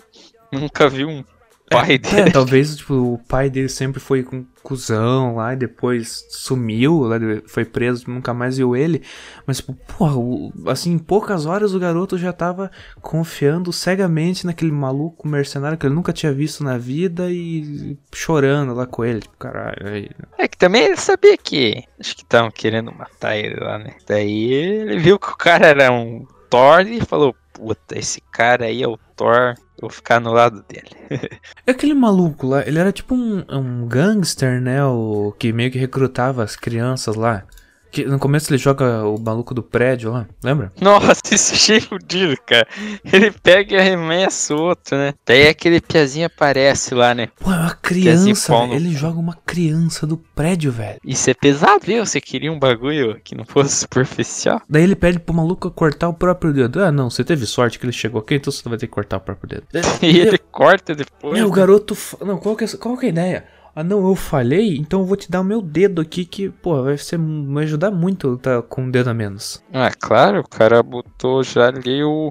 Nunca 0.52 0.88
vi 0.88 1.04
um 1.04 1.24
pai 1.70 1.94
É, 1.94 1.98
dele. 1.98 2.30
talvez, 2.30 2.76
tipo, 2.76 2.94
o 2.94 3.18
pai 3.18 3.50
dele 3.50 3.68
sempre 3.68 4.00
foi 4.00 4.22
com 4.22 4.44
cuzão 4.62 5.36
lá 5.36 5.52
e 5.52 5.56
depois 5.56 6.24
sumiu, 6.30 7.00
lá, 7.00 7.16
foi 7.46 7.64
preso, 7.64 8.08
nunca 8.10 8.32
mais 8.32 8.56
viu 8.56 8.74
ele. 8.76 9.02
Mas, 9.46 9.58
tipo, 9.58 9.74
porra, 9.74 10.16
o- 10.16 10.52
assim, 10.66 10.92
em 10.92 10.98
poucas 10.98 11.46
horas 11.46 11.74
o 11.74 11.78
garoto 11.78 12.16
já 12.16 12.32
tava 12.32 12.70
confiando 13.00 13.72
cegamente 13.72 14.46
naquele 14.46 14.72
maluco 14.72 15.28
mercenário 15.28 15.76
que 15.76 15.86
ele 15.86 15.94
nunca 15.94 16.12
tinha 16.12 16.32
visto 16.32 16.64
na 16.64 16.78
vida 16.78 17.30
e 17.30 17.96
chorando 18.14 18.74
lá 18.74 18.86
com 18.86 19.04
ele. 19.04 19.20
Tipo, 19.20 19.36
caralho, 19.38 19.86
aí. 19.86 20.10
É 20.38 20.48
que 20.48 20.56
também 20.56 20.84
ele 20.84 20.96
sabia 20.96 21.36
que. 21.36 21.84
Acho 21.98 22.16
que 22.16 22.22
estavam 22.22 22.50
querendo 22.50 22.92
matar 22.92 23.36
ele 23.36 23.56
lá, 23.60 23.78
né? 23.78 23.94
Daí 24.06 24.52
ele 24.52 24.98
viu 24.98 25.18
que 25.18 25.28
o 25.28 25.36
cara 25.36 25.66
era 25.66 25.92
um 25.92 26.26
Thor 26.48 26.80
e 26.86 27.00
falou: 27.00 27.34
Puta, 27.52 27.98
esse 27.98 28.20
cara 28.32 28.66
aí 28.66 28.82
é 28.82 28.88
o 28.88 28.98
Thor, 29.16 29.54
vou 29.80 29.90
ficar 29.90 30.20
no 30.20 30.32
lado 30.32 30.64
dele. 30.68 30.90
Aquele 31.66 31.94
maluco 31.94 32.46
lá, 32.46 32.66
ele 32.66 32.78
era 32.78 32.92
tipo 32.92 33.14
um, 33.14 33.44
um 33.48 33.86
gangster, 33.86 34.60
né? 34.60 34.84
O, 34.84 35.34
que 35.38 35.52
meio 35.52 35.70
que 35.70 35.78
recrutava 35.78 36.42
as 36.42 36.56
crianças 36.56 37.16
lá. 37.16 37.44
Que 37.94 38.04
no 38.04 38.18
começo 38.18 38.50
ele 38.50 38.58
joga 38.58 39.04
o 39.04 39.16
maluco 39.20 39.54
do 39.54 39.62
prédio 39.62 40.10
lá, 40.10 40.26
lembra? 40.42 40.72
Nossa, 40.80 41.20
isso 41.30 41.54
achei 41.54 41.80
fudido, 41.80 42.36
cara. 42.44 42.66
Ele 43.04 43.30
pega 43.30 43.76
e 43.76 43.78
arremessa 43.78 44.52
outro, 44.52 44.96
né? 44.96 45.14
Daí 45.24 45.46
aquele 45.46 45.80
piazinho 45.80 46.26
aparece 46.26 46.92
lá, 46.92 47.14
né? 47.14 47.28
Pô, 47.38 47.52
é 47.52 47.56
uma 47.56 47.70
criança, 47.76 48.66
no 48.66 48.74
Ele 48.74 48.90
joga 48.90 49.16
uma 49.20 49.38
criança 49.46 50.08
do 50.08 50.16
prédio, 50.16 50.72
velho. 50.72 50.98
Isso 51.04 51.30
é 51.30 51.34
pesado, 51.34 51.86
viu? 51.86 52.04
Você 52.04 52.20
queria 52.20 52.50
um 52.50 52.58
bagulho 52.58 53.20
que 53.22 53.36
não 53.36 53.44
fosse 53.44 53.76
superficial? 53.82 54.60
Daí 54.68 54.82
ele 54.82 54.96
pede 54.96 55.20
pro 55.20 55.32
maluco 55.32 55.70
cortar 55.70 56.08
o 56.08 56.14
próprio 56.14 56.52
dedo. 56.52 56.82
Ah, 56.82 56.90
não, 56.90 57.08
você 57.08 57.22
teve 57.22 57.46
sorte 57.46 57.78
que 57.78 57.84
ele 57.84 57.92
chegou 57.92 58.20
aqui, 58.20 58.34
então 58.34 58.52
você 58.52 58.68
vai 58.68 58.76
ter 58.76 58.88
que 58.88 58.92
cortar 58.92 59.18
o 59.18 59.20
próprio 59.20 59.50
dedo. 59.50 59.66
E 60.02 60.18
ele 60.18 60.38
corta 60.38 60.96
depois. 60.96 61.38
É, 61.38 61.44
o 61.44 61.50
garoto. 61.50 61.96
Não, 62.20 62.38
qual 62.38 62.56
que, 62.56 62.64
é, 62.64 62.68
qual 62.76 62.96
que 62.96 63.06
é 63.06 63.08
a 63.08 63.12
ideia? 63.12 63.53
Ah, 63.76 63.82
não, 63.82 64.06
eu 64.06 64.14
falhei, 64.14 64.76
então 64.76 65.00
eu 65.00 65.06
vou 65.06 65.16
te 65.16 65.28
dar 65.28 65.40
o 65.40 65.44
meu 65.44 65.60
dedo 65.60 66.00
aqui 66.00 66.24
que, 66.24 66.48
pô, 66.48 66.80
vai, 66.84 66.96
ser, 66.96 67.18
vai 67.18 67.64
ajudar 67.64 67.90
muito 67.90 68.38
tá 68.38 68.62
com 68.62 68.82
um 68.82 68.90
dedo 68.90 69.10
a 69.10 69.14
menos. 69.14 69.64
Ah, 69.72 69.90
claro, 69.90 70.40
o 70.40 70.48
cara 70.48 70.80
botou 70.80 71.42
já 71.42 71.68
ali 71.68 72.04
o. 72.04 72.30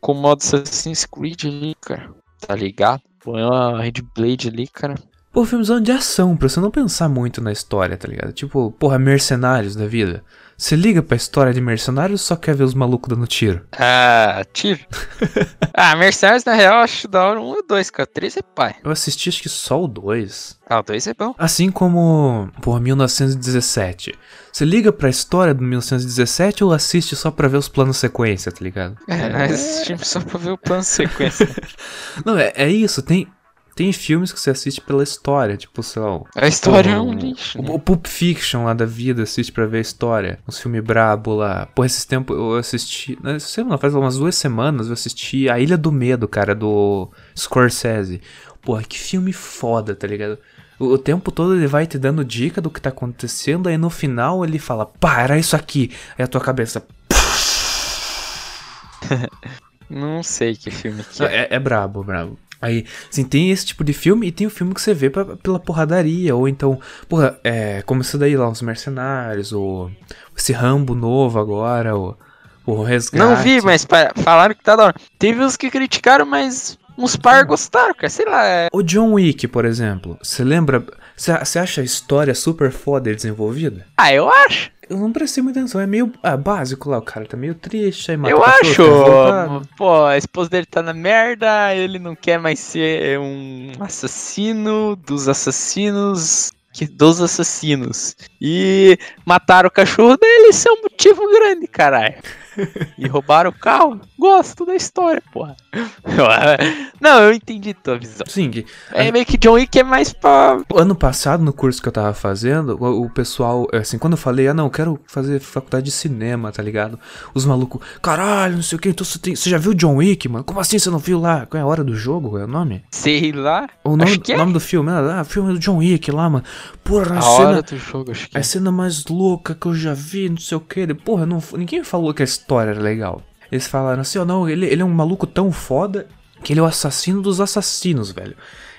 Com 0.00 0.12
o 0.12 0.14
modo 0.14 0.38
Assassin's 0.38 1.04
Creed 1.06 1.44
ali, 1.46 1.74
cara. 1.80 2.14
Tá 2.46 2.54
ligado? 2.54 3.02
Põe 3.18 3.42
uma 3.42 3.82
Red 3.82 4.02
Blade 4.14 4.48
ali, 4.48 4.68
cara. 4.68 4.94
Pô, 5.34 5.44
filmezão 5.44 5.80
de 5.80 5.90
ação, 5.90 6.36
pra 6.36 6.48
você 6.48 6.60
não 6.60 6.70
pensar 6.70 7.08
muito 7.08 7.42
na 7.42 7.50
história, 7.50 7.96
tá 7.96 8.06
ligado? 8.06 8.32
Tipo, 8.32 8.70
porra, 8.70 9.00
mercenários 9.00 9.74
da 9.74 9.84
vida. 9.84 10.22
Você 10.56 10.76
liga 10.76 11.02
pra 11.02 11.16
história 11.16 11.52
de 11.52 11.60
mercenários 11.60 12.20
ou 12.20 12.24
só 12.28 12.36
quer 12.36 12.54
ver 12.54 12.62
os 12.62 12.72
malucos 12.72 13.08
dando 13.08 13.26
tiro? 13.26 13.66
Ah, 13.72 14.44
tiro. 14.52 14.78
ah, 15.74 15.96
Mercenários 15.96 16.44
na 16.44 16.54
real 16.54 16.76
acho 16.76 17.08
da 17.08 17.24
hora 17.24 17.40
um 17.40 17.58
e 17.58 17.66
dois, 17.66 17.90
cara. 17.90 18.06
Três 18.06 18.36
é 18.36 18.42
pai. 18.42 18.76
Eu 18.84 18.92
assisti 18.92 19.28
acho 19.28 19.42
que 19.42 19.48
só 19.48 19.82
o 19.82 19.88
2. 19.88 20.60
Ah, 20.68 20.78
o 20.78 20.82
dois 20.84 21.08
é 21.08 21.14
bom. 21.14 21.34
Assim 21.36 21.68
como, 21.68 22.48
porra, 22.62 22.78
1917. 22.78 24.14
Você 24.52 24.64
liga 24.64 24.92
pra 24.92 25.08
história 25.08 25.52
do 25.52 25.64
1917 25.64 26.62
ou 26.62 26.72
assiste 26.72 27.16
só 27.16 27.32
pra 27.32 27.48
ver 27.48 27.56
os 27.56 27.68
planos 27.68 27.96
sequência, 27.96 28.52
tá 28.52 28.62
ligado? 28.62 28.96
É, 29.08 29.28
nós 29.30 29.52
assistimos 29.52 30.06
só 30.06 30.20
pra 30.20 30.38
ver 30.38 30.50
o 30.50 30.58
plano 30.58 30.84
sequência. 30.84 31.48
Não, 32.24 32.38
é, 32.38 32.52
é 32.54 32.68
isso, 32.70 33.02
tem, 33.02 33.26
tem 33.74 33.92
filmes 33.92 34.32
que 34.32 34.38
você 34.38 34.50
assiste 34.50 34.80
pela 34.80 35.02
história, 35.02 35.56
tipo, 35.56 35.82
sei 35.82 36.00
lá, 36.00 36.20
A 36.36 36.46
história 36.46 36.90
é 36.90 37.00
um 37.00 37.12
lixo. 37.12 37.60
né? 37.60 37.68
O, 37.68 37.74
o 37.74 37.78
Pulp 37.78 38.06
Fiction 38.06 38.64
lá 38.64 38.72
da 38.72 38.84
vida, 38.84 39.24
assiste 39.24 39.50
pra 39.50 39.66
ver 39.66 39.78
a 39.78 39.82
história. 39.82 40.38
Uns 40.48 40.60
filmes 40.60 40.82
brabo 40.82 41.34
lá. 41.34 41.66
Pô, 41.74 41.84
esses 41.84 42.04
tempos 42.04 42.36
eu 42.36 42.56
assisti. 42.56 43.18
Não 43.22 43.38
sei 43.40 43.64
lá, 43.64 43.76
faz 43.76 43.94
umas 43.94 44.16
duas 44.16 44.36
semanas 44.36 44.86
eu 44.86 44.92
assisti 44.92 45.48
A 45.48 45.58
Ilha 45.58 45.76
do 45.76 45.90
Medo, 45.90 46.28
cara, 46.28 46.54
do 46.54 47.10
Scorsese. 47.36 48.20
Porra, 48.62 48.82
que 48.82 48.98
filme 48.98 49.32
foda, 49.32 49.94
tá 49.94 50.06
ligado? 50.06 50.38
O, 50.78 50.98
tempo 50.98 51.30
todo 51.30 51.54
ele 51.54 51.66
vai 51.66 51.86
te 51.86 51.98
dando 51.98 52.24
dica 52.24 52.60
do 52.60 52.70
que 52.70 52.80
tá 52.80 52.88
acontecendo, 52.88 53.68
aí 53.68 53.78
no 53.78 53.90
final 53.90 54.44
ele 54.44 54.58
fala, 54.58 54.86
pá, 54.86 55.22
era 55.22 55.38
isso 55.38 55.54
aqui. 55.54 55.90
Aí 56.18 56.24
a 56.24 56.28
tua 56.28 56.40
cabeça. 56.40 56.84
Não 59.88 60.22
sei 60.22 60.56
que 60.56 60.70
filme 60.70 61.04
que 61.04 61.22
é. 61.22 61.42
É, 61.42 61.48
é 61.56 61.58
brabo, 61.58 62.02
brabo. 62.02 62.38
Aí, 62.64 62.84
assim, 63.10 63.24
tem 63.24 63.50
esse 63.50 63.66
tipo 63.66 63.84
de 63.84 63.92
filme 63.92 64.26
e 64.28 64.32
tem 64.32 64.46
o 64.46 64.50
filme 64.50 64.72
que 64.74 64.80
você 64.80 64.94
vê 64.94 65.10
pra- 65.10 65.36
pela 65.36 65.58
porradaria, 65.58 66.34
ou 66.34 66.48
então, 66.48 66.80
porra, 67.08 67.38
é, 67.44 67.82
como 67.82 68.00
isso 68.00 68.16
daí 68.16 68.36
lá, 68.36 68.48
os 68.48 68.62
Mercenários, 68.62 69.52
ou 69.52 69.90
esse 70.36 70.52
Rambo 70.52 70.94
novo 70.94 71.38
agora, 71.38 71.96
o, 71.96 72.16
o 72.64 72.82
Resgate. 72.82 73.18
Não 73.22 73.36
vi, 73.36 73.60
mas 73.60 73.86
falaram 74.16 74.54
que 74.54 74.62
tá 74.64 74.74
da 74.76 74.84
hora. 74.84 74.94
Teve 75.18 75.44
uns 75.44 75.56
que 75.56 75.70
criticaram, 75.70 76.24
mas 76.24 76.78
uns 76.96 77.16
par 77.16 77.44
gostaram, 77.44 77.94
cara. 77.94 78.08
Sei 78.08 78.24
lá. 78.24 78.46
é- 78.46 78.68
O 78.72 78.82
John 78.82 79.12
Wick, 79.12 79.46
por 79.48 79.64
exemplo, 79.64 80.16
você 80.22 80.42
lembra, 80.44 80.82
você 81.16 81.58
acha 81.58 81.80
a 81.80 81.84
história 81.84 82.34
super 82.34 82.70
foda 82.72 83.10
e 83.10 83.14
desenvolvida? 83.14 83.86
Ah, 83.96 84.12
eu 84.12 84.28
acho. 84.28 84.70
Eu 84.88 84.98
não 84.98 85.12
prestei 85.12 85.42
muita 85.42 85.60
atenção, 85.60 85.80
é 85.80 85.86
meio 85.86 86.12
ah, 86.22 86.36
básico 86.36 86.90
lá, 86.90 86.98
o 86.98 87.02
cara 87.02 87.26
tá 87.26 87.36
meio 87.36 87.54
triste, 87.54 88.10
aí 88.10 88.16
mata 88.16 88.32
eu 88.32 88.44
acho. 88.44 88.82
revoltado. 88.82 89.68
Pô, 89.76 90.04
a 90.04 90.18
esposa 90.18 90.50
dele 90.50 90.66
tá 90.66 90.82
na 90.82 90.92
merda, 90.92 91.74
ele 91.74 91.98
não 91.98 92.14
quer 92.14 92.38
mais 92.38 92.58
ser 92.58 93.18
um 93.18 93.72
assassino 93.80 94.96
dos 94.96 95.28
assassinos. 95.28 96.52
Que, 96.72 96.86
dos 96.86 97.20
assassinos. 97.20 98.16
E 98.40 98.98
mataram 99.24 99.68
o 99.68 99.70
cachorro 99.70 100.16
dele, 100.16 100.48
isso 100.48 100.68
é 100.68 100.72
um 100.72 100.82
motivo 100.82 101.30
grande, 101.30 101.68
caralho. 101.68 102.16
E 102.96 103.06
roubaram 103.08 103.50
o 103.50 103.52
carro. 103.52 104.00
Gosto 104.18 104.64
da 104.64 104.74
história, 104.74 105.22
porra. 105.32 105.56
Não, 107.00 107.20
eu 107.20 107.32
entendi 107.32 107.74
tua 107.74 107.98
visão. 107.98 108.24
Sim, 108.26 108.64
É 108.92 109.10
meio 109.10 109.26
que 109.26 109.36
John 109.36 109.52
Wick 109.52 109.78
é 109.78 109.82
mais 109.82 110.12
pra. 110.12 110.58
Ano 110.74 110.94
passado, 110.94 111.42
no 111.42 111.52
curso 111.52 111.82
que 111.82 111.88
eu 111.88 111.92
tava 111.92 112.14
fazendo, 112.14 112.76
o, 112.80 113.04
o 113.04 113.10
pessoal, 113.10 113.66
assim, 113.72 113.98
quando 113.98 114.14
eu 114.14 114.18
falei, 114.18 114.48
ah 114.48 114.54
não, 114.54 114.66
eu 114.66 114.70
quero 114.70 115.00
fazer 115.06 115.40
faculdade 115.40 115.86
de 115.86 115.90
cinema, 115.90 116.52
tá 116.52 116.62
ligado? 116.62 116.98
Os 117.34 117.44
malucos, 117.44 117.80
caralho, 118.00 118.56
não 118.56 118.62
sei 118.62 118.76
o 118.76 118.80
que, 118.80 118.88
então 118.88 119.04
você, 119.04 119.18
tem, 119.18 119.34
você 119.34 119.50
já 119.50 119.58
viu 119.58 119.74
John 119.74 119.96
Wick, 119.96 120.28
mano? 120.28 120.44
Como 120.44 120.60
assim 120.60 120.78
você 120.78 120.90
não 120.90 120.98
viu 120.98 121.20
lá? 121.20 121.46
Qual 121.46 121.58
é 121.58 121.62
a 121.62 121.66
hora 121.66 121.82
do 121.84 121.94
jogo? 121.94 122.30
Qual 122.30 122.42
é 122.42 122.44
o 122.44 122.48
nome? 122.48 122.84
Sei 122.90 123.32
lá. 123.32 123.68
O 123.82 123.96
nome, 123.96 124.20
é. 124.28 124.36
nome 124.36 124.52
do 124.52 124.60
filme, 124.60 124.90
ah, 124.90 125.20
ah, 125.20 125.24
filme 125.24 125.52
do 125.52 125.58
John 125.58 125.78
Wick 125.78 126.10
lá, 126.10 126.30
mano. 126.30 126.44
Porra, 126.82 127.16
a, 127.16 127.18
A 127.18 127.22
cena, 127.22 127.48
hora 127.48 127.62
do 127.62 127.76
jogo, 127.76 128.10
acho 128.10 128.28
que 128.28 128.36
a 128.36 128.40
é. 128.40 128.42
cena 128.42 128.70
mais 128.70 129.04
louca 129.06 129.54
que 129.54 129.66
eu 129.66 129.74
já 129.74 129.92
vi, 129.92 130.28
não 130.28 130.38
sei 130.38 130.56
o 130.56 130.60
que. 130.60 130.94
Porra, 130.94 131.26
não, 131.26 131.42
ninguém 131.56 131.82
falou 131.82 132.14
que 132.14 132.22
a 132.22 132.24
história 132.24 132.43
era 132.60 132.80
legal. 132.80 133.22
Eles 133.50 133.66
falaram 133.66 134.00
assim, 134.00 134.18
ó, 134.18 134.24
não, 134.24 134.48
ele, 134.48 134.66
ele 134.66 134.82
é 134.82 134.84
um 134.84 134.90
maluco 134.90 135.26
tão 135.26 135.52
foda 135.52 136.06
que 136.42 136.52
ele 136.52 136.60
é 136.60 136.62
o 136.62 136.66
assassino 136.66 137.22
dos 137.22 137.40
assassinos, 137.40 138.10
velho. 138.10 138.36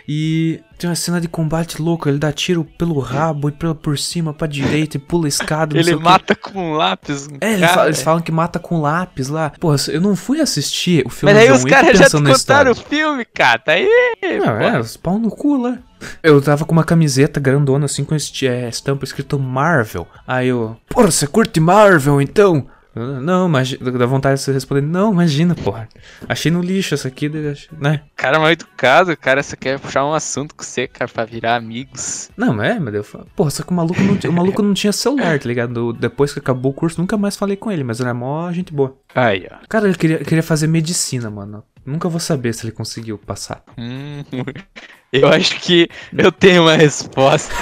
E 0.08 0.62
tem 0.78 0.88
uma 0.88 0.96
cena 0.96 1.20
de 1.20 1.28
combate 1.28 1.82
louca, 1.82 2.10
ele 2.10 2.20
dá 2.20 2.32
tiro 2.32 2.64
pelo 2.64 3.00
rabo 3.00 3.50
e 3.50 3.52
pela 3.52 3.74
por 3.74 3.98
cima 3.98 4.34
pra 4.34 4.48
direita 4.48 4.98
e 4.98 5.00
pula 5.00 5.26
a 5.26 5.28
escada. 5.28 5.78
Ele 5.78 5.96
mata 5.96 6.36
com 6.36 6.74
lápis. 6.74 7.28
É, 7.42 7.54
eles, 7.54 7.70
falam, 7.72 7.86
eles 7.86 8.02
falam 8.04 8.22
que 8.22 8.32
mata 8.32 8.60
com 8.60 8.80
lápis 8.82 9.30
lá. 9.30 9.52
Porra, 9.60 9.78
eu 9.88 10.00
não 10.00 10.16
fui 10.16 10.40
assistir 10.42 11.04
o 11.08 11.10
filme 11.10 11.34
Mas 11.34 11.42
aí 11.42 11.48
John 11.48 11.56
os 11.56 11.66
caras 11.66 11.98
já 11.98 12.06
te 12.06 12.12
contaram 12.12 12.36
história. 12.36 12.72
o 12.72 12.76
filme, 12.76 13.26
cara. 13.26 13.58
Tá 13.58 13.72
aí. 13.72 13.90
Não, 14.22 14.62
é, 14.62 14.80
os 14.80 14.96
pau 14.96 15.18
no 15.18 15.32
cu 15.32 15.58
lá. 15.58 15.80
Eu 16.22 16.40
tava 16.40 16.66
com 16.66 16.72
uma 16.72 16.84
camiseta 16.84 17.40
grandona 17.40 17.86
assim 17.86 18.04
com 18.04 18.14
é, 18.14 18.70
estampa 18.70 19.06
escrito 19.06 19.40
Marvel. 19.40 20.08
Aí 20.28 20.50
eu, 20.50 20.78
porra, 20.88 21.10
você 21.10 21.26
curte 21.26 21.60
Marvel 21.60 22.22
então? 22.22 22.68
Não, 22.96 23.50
mas 23.50 23.78
dá 23.78 24.06
vontade 24.06 24.36
de 24.40 24.42
você 24.46 24.54
responder, 24.54 24.82
não, 24.82 25.12
imagina, 25.12 25.54
porra. 25.54 25.90
Achei 26.30 26.50
no 26.52 26.62
lixo 26.62 26.94
essa 26.94 27.08
aqui, 27.10 27.30
né? 27.78 28.02
cara 28.16 28.40
mal 28.40 28.50
educado, 28.52 29.16
cara 29.18 29.44
só 29.44 29.56
quer 29.56 29.80
puxar 29.80 30.06
um 30.06 30.14
assunto 30.14 30.56
com 30.56 30.64
você, 30.64 30.88
cara, 30.88 31.12
pra 31.12 31.26
virar 31.26 31.56
amigos. 31.58 32.30
Não, 32.38 32.54
mas 32.54 32.76
é, 32.76 32.80
mas 32.80 32.94
eu 32.94 33.04
falo, 33.04 33.28
porra, 33.36 33.50
só 33.50 33.64
que 33.64 33.72
o 33.72 33.74
maluco 33.74 34.02
não, 34.02 34.16
tinha- 34.18 34.32
o 34.32 34.34
maluco 34.34 34.62
não 34.62 34.74
tinha 34.74 34.94
celular, 34.94 35.38
tá 35.40 35.48
ligado? 35.48 35.92
Depois 35.94 36.32
que 36.34 36.40
acabou 36.40 36.72
o 36.72 36.76
curso, 36.76 37.00
nunca 37.02 37.18
mais 37.18 37.36
falei 37.36 37.58
com 37.58 37.72
ele, 37.72 37.84
mas 37.84 38.00
ele 38.00 38.10
é 38.10 38.14
mó 38.14 38.50
gente 38.52 38.74
boa. 38.74 38.98
Aí, 39.14 39.46
ó. 39.52 39.58
Cara, 39.68 39.88
ele 39.88 39.98
queria, 39.98 40.20
queria 40.20 40.44
fazer 40.44 40.68
medicina, 40.68 41.30
mano. 41.30 41.64
Nunca 41.86 42.10
vou 42.10 42.20
saber 42.20 42.54
se 42.54 42.66
ele 42.66 42.72
conseguiu 42.72 43.18
passar. 43.18 43.62
Hum, 43.78 44.24
eu 45.22 45.28
acho 45.30 45.60
que 45.60 45.90
eu 46.18 46.32
tenho 46.32 46.64
uma 46.64 46.76
resposta. 46.76 47.54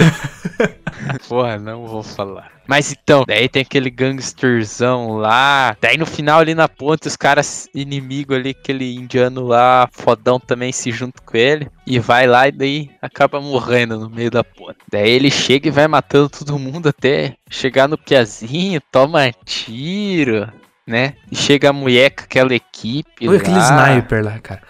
Porra, 1.27 1.57
não 1.57 1.85
vou 1.85 2.03
falar. 2.03 2.53
Mas 2.67 2.91
então, 2.91 3.25
daí 3.27 3.49
tem 3.49 3.61
aquele 3.61 3.89
gangsterzão 3.89 5.17
lá. 5.17 5.75
Daí 5.81 5.97
no 5.97 6.05
final 6.05 6.39
ali 6.39 6.55
na 6.55 6.69
ponte, 6.69 7.07
os 7.07 7.15
caras 7.15 7.67
inimigo 7.75 8.33
ali, 8.33 8.51
aquele 8.51 8.95
indiano 8.95 9.45
lá, 9.45 9.87
fodão 9.91 10.39
também 10.39 10.71
se 10.71 10.91
junta 10.91 11.21
com 11.25 11.35
ele. 11.35 11.67
E 11.85 11.99
vai 11.99 12.25
lá 12.25 12.47
e 12.47 12.51
daí 12.51 12.89
acaba 13.01 13.41
morrendo 13.41 13.99
no 13.99 14.09
meio 14.09 14.31
da 14.31 14.43
ponte. 14.43 14.77
Daí 14.89 15.09
ele 15.09 15.29
chega 15.29 15.67
e 15.67 15.71
vai 15.71 15.87
matando 15.87 16.29
todo 16.29 16.57
mundo 16.59 16.87
até 16.87 17.35
chegar 17.49 17.87
no 17.87 17.97
piazinho, 17.97 18.81
toma 18.91 19.31
tiro. 19.45 20.49
Né? 20.85 21.13
E 21.31 21.35
chega 21.35 21.69
a 21.69 21.73
mulher 21.73 22.09
com 22.09 22.23
aquela 22.23 22.53
equipe. 22.53 23.27
Olha 23.27 23.37
aquele 23.37 23.57
lá. 23.57 23.89
sniper 23.91 24.23
lá, 24.23 24.39
cara. 24.39 24.61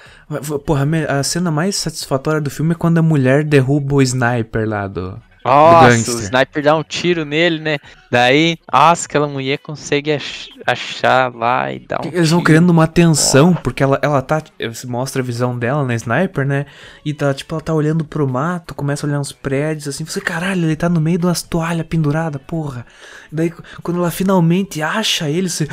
Porra, 0.66 0.86
a 1.10 1.24
cena 1.24 1.52
mais 1.52 1.76
satisfatória 1.76 2.42
do 2.42 2.50
filme 2.50 2.72
é 2.74 2.76
quando 2.76 2.98
a 2.98 3.02
mulher 3.02 3.44
derruba 3.44 3.96
o 3.96 4.02
sniper 4.02 4.68
lá 4.68 4.88
do. 4.88 5.20
Nossa, 5.46 5.88
o 5.88 5.90
gangster. 5.90 6.16
sniper 6.24 6.64
dá 6.64 6.74
um 6.78 6.84
tiro 6.84 7.26
nele, 7.26 7.60
né? 7.60 7.78
Daí, 8.10 8.58
nossa, 8.72 9.06
aquela 9.08 9.28
mulher 9.28 9.58
consegue 9.58 10.14
ach- 10.14 10.48
achar 10.66 11.36
lá 11.36 11.70
e 11.74 11.80
dar 11.80 12.00
um 12.02 12.08
Eles 12.08 12.30
vão 12.30 12.40
tiro. 12.40 12.44
criando 12.46 12.70
uma 12.70 12.88
tensão, 12.88 13.54
porque 13.54 13.84
ela, 13.84 14.00
ela 14.02 14.22
tá. 14.22 14.42
Você 14.72 14.88
mostra 14.88 15.22
a 15.22 15.26
visão 15.26 15.60
dela 15.60 15.84
na 15.84 15.94
sniper, 15.96 16.46
né? 16.48 16.66
E 17.04 17.14
tá, 17.14 17.34
tipo, 17.34 17.54
ela 17.54 17.62
tá 17.62 17.74
olhando 17.74 18.06
pro 18.06 18.26
mato, 18.26 18.74
começa 18.74 19.06
a 19.06 19.10
olhar 19.10 19.20
uns 19.20 19.34
prédios 19.34 19.90
assim. 19.90 20.06
Você, 20.06 20.22
caralho, 20.22 20.64
ele 20.64 20.78
tá 20.78 20.88
no 20.88 21.02
meio 21.02 21.18
de 21.18 21.26
umas 21.26 21.42
toalhas 21.42 21.86
penduradas, 21.88 22.42
porra. 22.48 22.86
Daí, 23.30 23.52
quando 23.82 23.98
ela 24.00 24.12
finalmente 24.12 24.82
acha 24.82 25.30
ele, 25.30 25.50
você. 25.50 25.68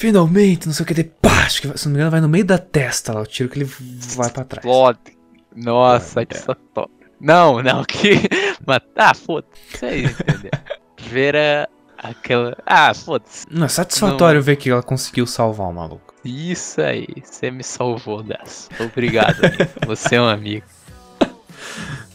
Finalmente, 0.00 0.66
não 0.66 0.72
sei 0.72 0.82
o 0.82 0.86
que, 0.86 0.94
de 0.94 1.04
pá, 1.04 1.44
acho 1.44 1.60
que, 1.60 1.78
se 1.78 1.84
não 1.84 1.92
me 1.92 1.98
engano, 1.98 2.10
vai 2.10 2.22
no 2.22 2.28
meio 2.28 2.42
da 2.42 2.56
testa 2.56 3.12
lá, 3.12 3.20
o 3.20 3.26
tiro 3.26 3.50
que 3.50 3.58
ele 3.58 3.70
vai 4.16 4.30
pra 4.30 4.46
trás. 4.46 4.64
Explode. 4.64 4.98
Nossa, 5.54 6.24
que 6.24 6.38
só 6.38 6.54
top. 6.72 6.90
Não, 7.20 7.62
não, 7.62 7.84
que. 7.84 8.12
Mas, 8.66 8.80
ah, 8.96 9.12
foda-se. 9.12 9.60
Isso 9.74 9.84
aí, 9.84 10.04
entendeu? 10.06 10.50
Vera 11.02 11.68
aquela. 11.98 12.56
Ah, 12.64 12.94
foda-se. 12.94 13.44
Não, 13.50 13.66
é 13.66 13.68
satisfatório 13.68 14.42
ver 14.42 14.56
que 14.56 14.70
ela 14.70 14.82
conseguiu 14.82 15.26
salvar 15.26 15.68
o 15.68 15.72
maluco. 15.74 16.14
Isso 16.24 16.80
aí, 16.80 17.06
você 17.22 17.50
me 17.50 17.62
salvou 17.62 18.22
dessa. 18.22 18.70
Obrigado, 18.82 19.44
amigo. 19.44 19.70
Você 19.86 20.14
é 20.14 20.22
um 20.22 20.28
amigo. 20.28 20.64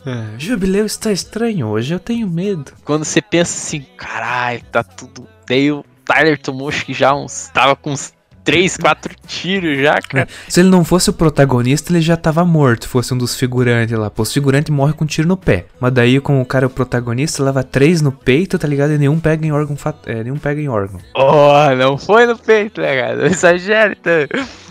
É, 0.07 0.37
jubileu 0.37 0.85
está 0.85 1.11
estranho 1.11 1.65
hoje, 1.65 1.91
eu 1.91 1.99
tenho 1.99 2.29
medo. 2.29 2.73
Quando 2.83 3.03
você 3.03 3.19
pensa 3.23 3.57
assim, 3.57 3.81
caralho, 3.97 4.63
tá 4.65 4.83
tudo. 4.83 5.27
Daí 5.47 5.71
Tyler 6.05 6.39
tomou 6.39 6.69
acho 6.69 6.85
que 6.85 6.93
já 6.93 7.13
uns. 7.13 7.49
Tava 7.53 7.75
com 7.75 7.91
uns 7.91 8.13
3, 8.45 8.77
4 8.77 9.15
tiros 9.25 9.81
já, 9.81 9.99
cara. 10.01 10.27
Se 10.47 10.59
ele 10.59 10.69
não 10.69 10.85
fosse 10.85 11.09
o 11.09 11.13
protagonista, 11.13 11.91
ele 11.91 11.99
já 11.99 12.15
tava 12.15 12.45
morto, 12.45 12.87
fosse 12.87 13.13
um 13.13 13.17
dos 13.17 13.35
figurantes 13.35 13.97
lá. 13.97 14.09
Pô, 14.09 14.21
os 14.21 14.31
figurantes 14.31 14.73
morrem 14.73 14.93
com 14.93 15.03
um 15.03 15.07
tiro 15.07 15.27
no 15.27 15.35
pé. 15.35 15.65
Mas 15.79 15.91
daí, 15.91 16.19
como 16.19 16.39
o 16.39 16.45
cara 16.45 16.65
é 16.65 16.67
o 16.67 16.69
protagonista, 16.69 17.43
leva 17.43 17.63
três 17.63 18.01
no 18.01 18.11
peito, 18.11 18.59
tá 18.59 18.67
ligado? 18.67 18.93
E 18.93 18.97
nenhum 18.99 19.19
pega 19.19 19.45
em 19.45 19.51
órgão. 19.51 19.75
Fat... 19.75 19.95
É, 20.05 20.23
nenhum 20.23 20.37
pega 20.37 20.61
em 20.61 20.69
órgão. 20.69 21.01
Oh, 21.15 21.75
não 21.75 21.97
foi 21.97 22.27
no 22.27 22.37
peito, 22.37 22.79
né, 22.79 23.01
cara? 23.01 23.15
Não 23.15 23.25
exagera, 23.25 23.97
então. 23.99 24.13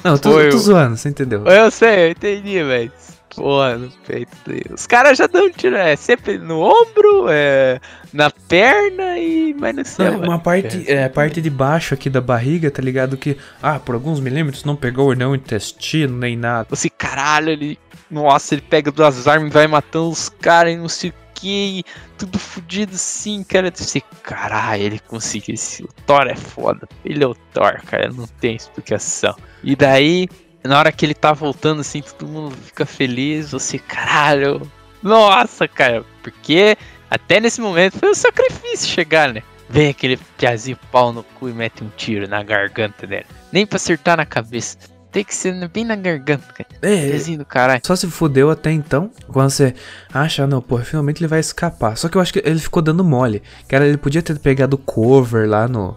Não, 0.04 0.12
eu 0.12 0.18
tô, 0.18 0.30
tô 0.50 0.58
zoando, 0.58 0.96
você 0.96 1.08
entendeu? 1.08 1.44
Eu 1.44 1.70
sei, 1.70 2.06
eu 2.06 2.10
entendi, 2.10 2.62
mas. 2.62 3.13
Porra, 3.34 3.76
no 3.76 3.90
peito 4.06 4.36
dele. 4.46 4.70
Os 4.72 4.86
caras 4.86 5.18
já 5.18 5.26
dão 5.26 5.50
tiro, 5.50 5.76
é 5.76 5.96
sempre 5.96 6.38
no 6.38 6.60
ombro, 6.60 7.26
é 7.28 7.80
na 8.12 8.30
perna 8.30 9.18
e. 9.18 9.54
Mas 9.54 9.74
não 9.74 9.84
sei. 9.84 10.10
Não, 10.10 10.20
uma 10.20 10.38
parte, 10.38 10.84
é, 10.90 11.04
a 11.04 11.10
parte 11.10 11.40
de 11.40 11.50
baixo 11.50 11.94
aqui 11.94 12.08
da 12.08 12.20
barriga, 12.20 12.70
tá 12.70 12.80
ligado? 12.80 13.16
Que, 13.16 13.36
ah, 13.62 13.78
por 13.78 13.94
alguns 13.94 14.20
milímetros 14.20 14.64
não 14.64 14.76
pegou 14.76 15.14
não 15.16 15.34
intestino 15.34 16.16
nem 16.16 16.36
nada. 16.36 16.68
Esse 16.72 16.90
caralho, 16.90 17.50
ele. 17.50 17.78
Nossa, 18.10 18.54
ele 18.54 18.62
pega 18.62 18.92
duas 18.92 19.26
armas 19.26 19.50
e 19.50 19.52
vai 19.52 19.66
matando 19.66 20.10
os 20.10 20.28
caras 20.28 20.72
e 20.72 20.76
não 20.76 20.88
sei 20.88 21.10
o 21.10 21.14
que. 21.34 21.84
Tudo 22.16 22.38
fudido 22.38 22.94
assim, 22.94 23.42
cara. 23.42 23.72
Você, 23.74 24.00
caralho, 24.22 24.82
ele 24.82 25.00
conseguiu 25.00 25.54
esse. 25.54 25.82
O 25.82 25.88
Thor 26.06 26.26
é 26.28 26.36
foda. 26.36 26.88
Ele 27.04 27.24
é 27.24 27.26
o 27.26 27.34
Thor, 27.52 27.80
cara. 27.86 28.08
Não 28.08 28.26
tem 28.40 28.54
explicação. 28.54 29.34
E 29.62 29.74
daí, 29.74 30.28
na 30.64 30.78
hora 30.78 30.90
que 30.90 31.04
ele 31.04 31.14
tá 31.14 31.32
voltando 31.32 31.80
assim, 31.80 32.02
todo 32.02 32.26
mundo 32.28 32.56
fica 32.56 32.86
feliz. 32.86 33.52
Você, 33.52 33.78
caralho. 33.78 34.62
Nossa, 35.02 35.68
cara. 35.68 36.04
Porque 36.22 36.76
até 37.10 37.38
nesse 37.38 37.60
momento 37.60 37.98
foi 37.98 38.10
um 38.10 38.14
sacrifício 38.14 38.88
chegar, 38.88 39.32
né? 39.32 39.42
Vem 39.68 39.88
aquele 39.88 40.18
piazinho 40.38 40.78
pau 40.90 41.12
no 41.12 41.22
cu 41.22 41.48
e 41.48 41.52
mete 41.52 41.82
um 41.82 41.90
tiro 41.96 42.28
na 42.28 42.42
garganta 42.42 43.06
dela. 43.06 43.24
Nem 43.52 43.66
pra 43.66 43.76
acertar 43.76 44.16
na 44.16 44.26
cabeça. 44.26 44.76
Tem 45.10 45.22
que 45.22 45.34
ser 45.34 45.68
bem 45.68 45.84
na 45.84 45.94
garganta, 45.94 46.52
cara. 46.52 46.68
É, 46.82 47.08
Piazinho 47.10 47.38
do 47.38 47.44
caralho. 47.44 47.80
Só 47.84 47.94
se 47.94 48.08
fudeu 48.08 48.50
até 48.50 48.72
então, 48.72 49.12
quando 49.28 49.50
você 49.50 49.72
acha, 50.12 50.44
não, 50.44 50.60
pô, 50.60 50.78
finalmente 50.78 51.20
ele 51.20 51.28
vai 51.28 51.38
escapar. 51.38 51.96
Só 51.96 52.08
que 52.08 52.16
eu 52.16 52.20
acho 52.20 52.32
que 52.32 52.42
ele 52.44 52.58
ficou 52.58 52.82
dando 52.82 53.04
mole. 53.04 53.40
Cara, 53.68 53.86
ele 53.86 53.96
podia 53.96 54.22
ter 54.22 54.36
pegado 54.40 54.74
o 54.74 54.78
cover 54.78 55.48
lá 55.48 55.68
no. 55.68 55.96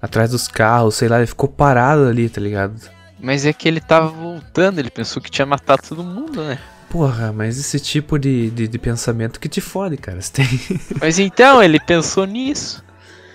atrás 0.00 0.30
dos 0.30 0.46
carros, 0.46 0.94
sei 0.94 1.08
lá, 1.08 1.18
ele 1.18 1.26
ficou 1.26 1.48
parado 1.48 2.06
ali, 2.06 2.28
tá 2.28 2.40
ligado? 2.40 2.74
Mas 3.22 3.46
é 3.46 3.52
que 3.52 3.68
ele 3.68 3.80
tava 3.80 4.08
voltando, 4.08 4.80
ele 4.80 4.90
pensou 4.90 5.22
que 5.22 5.30
tinha 5.30 5.46
matado 5.46 5.82
todo 5.88 6.02
mundo, 6.02 6.42
né? 6.42 6.58
Porra, 6.90 7.32
mas 7.32 7.56
esse 7.56 7.78
tipo 7.78 8.18
de, 8.18 8.50
de, 8.50 8.66
de 8.66 8.78
pensamento 8.78 9.38
que 9.38 9.48
te 9.48 9.60
fode, 9.60 9.96
cara. 9.96 10.20
Você 10.20 10.32
tem. 10.32 10.46
Mas 11.00 11.18
então, 11.18 11.62
ele 11.62 11.80
pensou 11.80 12.26
nisso. 12.26 12.84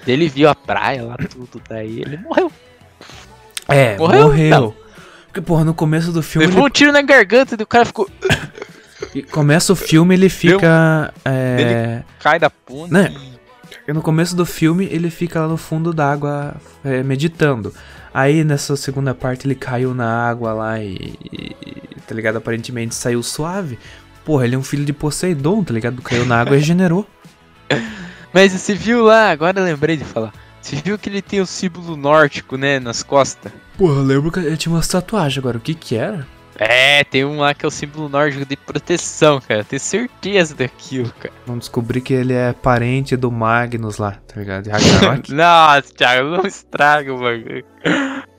Ele 0.05 0.29
viu 0.29 0.47
a 0.47 0.53
praia 0.53 1.03
lá, 1.03 1.17
tudo, 1.17 1.59
daí 1.67 2.01
ele 2.01 2.17
morreu. 2.17 2.51
É, 3.67 3.97
Morreu, 3.97 4.27
morreu. 4.27 4.77
Porque, 5.25 5.41
porra, 5.41 5.63
no 5.65 5.73
começo 5.73 6.11
do 6.11 6.21
filme. 6.21 6.45
Levou 6.45 6.61
Ele, 6.61 6.67
um 6.67 6.71
tiro 6.71 6.91
na 6.91 7.01
garganta 7.01 7.55
e 7.59 7.63
o 7.63 7.67
cara 7.67 7.83
ficou. 7.83 8.07
começa 9.31 9.73
o 9.73 9.75
filme, 9.75 10.13
ele 10.13 10.29
fica. 10.29 11.13
É, 11.25 12.03
Cai 12.19 12.37
da 12.39 12.49
ponte. 12.49 12.93
Né? 12.93 13.13
No 13.87 14.01
começo 14.01 14.35
do 14.35 14.45
filme, 14.45 14.85
ele 14.91 15.09
fica 15.09 15.39
lá 15.41 15.47
no 15.47 15.57
fundo 15.57 15.93
da 15.93 16.11
água 16.11 16.55
é, 16.83 17.01
meditando. 17.03 17.73
Aí 18.13 18.43
nessa 18.43 18.75
segunda 18.75 19.13
parte 19.15 19.47
ele 19.47 19.55
caiu 19.55 19.93
na 19.93 20.27
água 20.29 20.53
lá 20.53 20.79
e, 20.79 21.15
e- 21.31 21.55
Tá 22.07 22.15
ligado? 22.15 22.37
Aparentemente 22.37 22.95
saiu 22.95 23.21
suave. 23.21 23.77
Porra, 24.23 24.45
ele 24.45 24.55
é 24.55 24.57
um 24.57 24.63
filho 24.63 24.85
de 24.85 24.93
Poseidon, 24.93 25.61
tá 25.63 25.73
ligado? 25.73 26.01
Caiu 26.01 26.25
na 26.25 26.39
água 26.39 26.55
e 26.55 26.59
regenerou. 26.59 27.05
Mas 28.33 28.53
você 28.53 28.73
viu 28.73 29.03
lá, 29.03 29.29
agora 29.31 29.59
eu 29.59 29.63
lembrei 29.65 29.97
de 29.97 30.05
falar. 30.05 30.33
Você 30.61 30.77
viu 30.77 30.97
que 30.97 31.09
ele 31.09 31.21
tem 31.21 31.39
o 31.41 31.45
símbolo 31.45 31.95
nórdico, 31.97 32.55
né, 32.57 32.79
nas 32.79 33.03
costas? 33.03 33.51
Porra, 33.77 33.95
eu 33.95 34.03
lembro 34.03 34.31
que 34.31 34.39
ele 34.39 34.55
tinha 34.57 34.73
umas 34.73 34.87
tatuagens 34.87 35.37
agora. 35.37 35.57
O 35.57 35.61
que 35.61 35.73
que 35.73 35.95
era? 35.95 36.25
É, 36.59 37.03
tem 37.03 37.23
um 37.23 37.39
lá 37.39 37.53
que 37.53 37.65
é 37.65 37.67
o 37.67 37.71
símbolo 37.71 38.09
nórdico 38.09 38.45
de 38.45 38.57
proteção, 38.57 39.39
cara. 39.39 39.63
Tenho 39.63 39.79
certeza 39.79 40.55
daquilo, 40.55 41.11
cara. 41.19 41.33
Vamos 41.45 41.61
descobrir 41.61 42.01
que 42.01 42.13
ele 42.13 42.33
é 42.33 42.53
parente 42.53 43.15
do 43.15 43.31
Magnus 43.31 43.97
lá, 43.97 44.19
tá 44.37 44.39
ligado? 44.39 44.63
De 44.63 44.69
Ragnarok. 44.69 45.33
Nossa, 45.33 45.93
Thiago, 45.95 46.29
não 46.29 46.45
estraga 46.45 47.13
o 47.13 47.19
bagulho. 47.19 47.65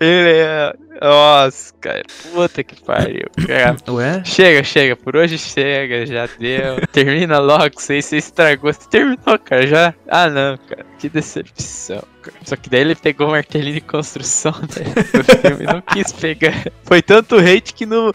Ele 0.00 0.30
é. 0.30 0.72
Nossa, 1.00 1.72
cara. 1.80 2.02
Puta 2.32 2.62
que 2.62 2.80
pariu. 2.82 3.26
Cara. 3.46 3.76
Ué? 3.92 4.22
Chega, 4.24 4.62
chega, 4.62 4.96
por 4.96 5.16
hoje 5.16 5.38
chega, 5.38 6.06
já 6.06 6.28
deu. 6.38 6.80
Termina 6.92 7.38
logo, 7.38 7.80
sei 7.80 8.02
você 8.02 8.16
estragou. 8.16 8.72
Você 8.72 8.88
terminou, 8.88 9.38
cara, 9.44 9.66
já. 9.66 9.94
Ah 10.08 10.28
não, 10.28 10.56
cara, 10.56 10.84
que 10.98 11.08
decepção, 11.08 12.02
cara. 12.22 12.36
Só 12.44 12.56
que 12.56 12.68
daí 12.68 12.80
ele 12.80 12.94
pegou 12.94 13.28
o 13.28 13.30
martelinho 13.30 13.74
de 13.74 13.80
construção 13.80 14.52
né, 14.52 14.92
do 14.94 15.48
filme 15.48 15.64
e 15.64 15.66
não 15.66 15.80
quis 15.80 16.12
pegar. 16.12 16.64
Foi 16.84 17.02
tanto 17.02 17.36
hate 17.36 17.74
que 17.74 17.86
no. 17.86 18.14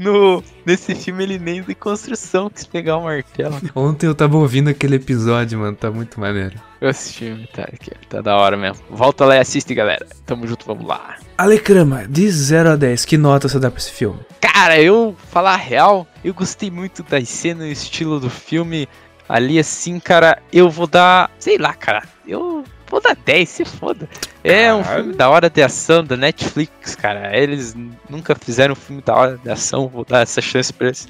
No, 0.00 0.42
nesse 0.64 0.94
filme 0.94 1.24
ele 1.24 1.38
nem 1.38 1.62
de 1.62 1.74
construção 1.74 2.48
quis 2.48 2.64
pegar 2.64 2.96
o 2.96 3.04
martelo. 3.04 3.60
Ontem 3.76 4.06
eu 4.06 4.14
tava 4.14 4.38
ouvindo 4.38 4.70
aquele 4.70 4.96
episódio, 4.96 5.58
mano. 5.58 5.76
Tá 5.76 5.90
muito 5.90 6.18
maneiro. 6.18 6.58
Esse 6.80 7.12
filme 7.12 7.46
tá 7.54 7.68
tá 8.08 8.22
da 8.22 8.34
hora 8.34 8.56
mesmo. 8.56 8.82
Volta 8.88 9.26
lá 9.26 9.36
e 9.36 9.40
assiste, 9.40 9.74
galera. 9.74 10.06
Tamo 10.24 10.46
junto, 10.46 10.64
vamos 10.64 10.86
lá. 10.86 11.16
Alecrama, 11.36 12.08
de 12.08 12.30
0 12.30 12.70
a 12.70 12.76
10, 12.76 13.04
que 13.04 13.18
nota 13.18 13.46
você 13.46 13.58
dá 13.58 13.70
pra 13.70 13.78
esse 13.78 13.90
filme? 13.92 14.18
Cara, 14.40 14.80
eu 14.80 15.14
falar 15.30 15.52
a 15.52 15.56
real, 15.56 16.06
eu 16.24 16.32
gostei 16.32 16.70
muito 16.70 17.02
das 17.02 17.28
cenas 17.28 17.66
e 17.66 17.72
estilo 17.72 18.18
do 18.18 18.30
filme. 18.30 18.88
Ali 19.28 19.58
assim, 19.58 20.00
cara, 20.00 20.42
eu 20.50 20.70
vou 20.70 20.86
dar. 20.86 21.30
Sei 21.38 21.58
lá, 21.58 21.74
cara. 21.74 22.04
Eu 22.26 22.64
vou 22.90 23.00
dar 23.00 23.16
10, 23.24 23.48
se 23.48 23.64
foda. 23.64 24.08
É 24.42 24.74
um 24.74 24.84
filme 24.84 25.14
da 25.14 25.30
hora 25.30 25.48
de 25.48 25.62
ação 25.62 26.04
da 26.04 26.16
Netflix, 26.16 26.94
cara. 26.94 27.34
Eles 27.36 27.74
nunca 28.08 28.34
fizeram 28.34 28.72
um 28.72 28.76
filme 28.76 29.00
da 29.00 29.14
hora 29.14 29.38
de 29.38 29.48
ação. 29.48 29.88
Vou 29.88 30.04
dar 30.04 30.22
essa 30.22 30.40
chance 30.42 30.72
pra 30.72 30.88
eles. 30.88 31.08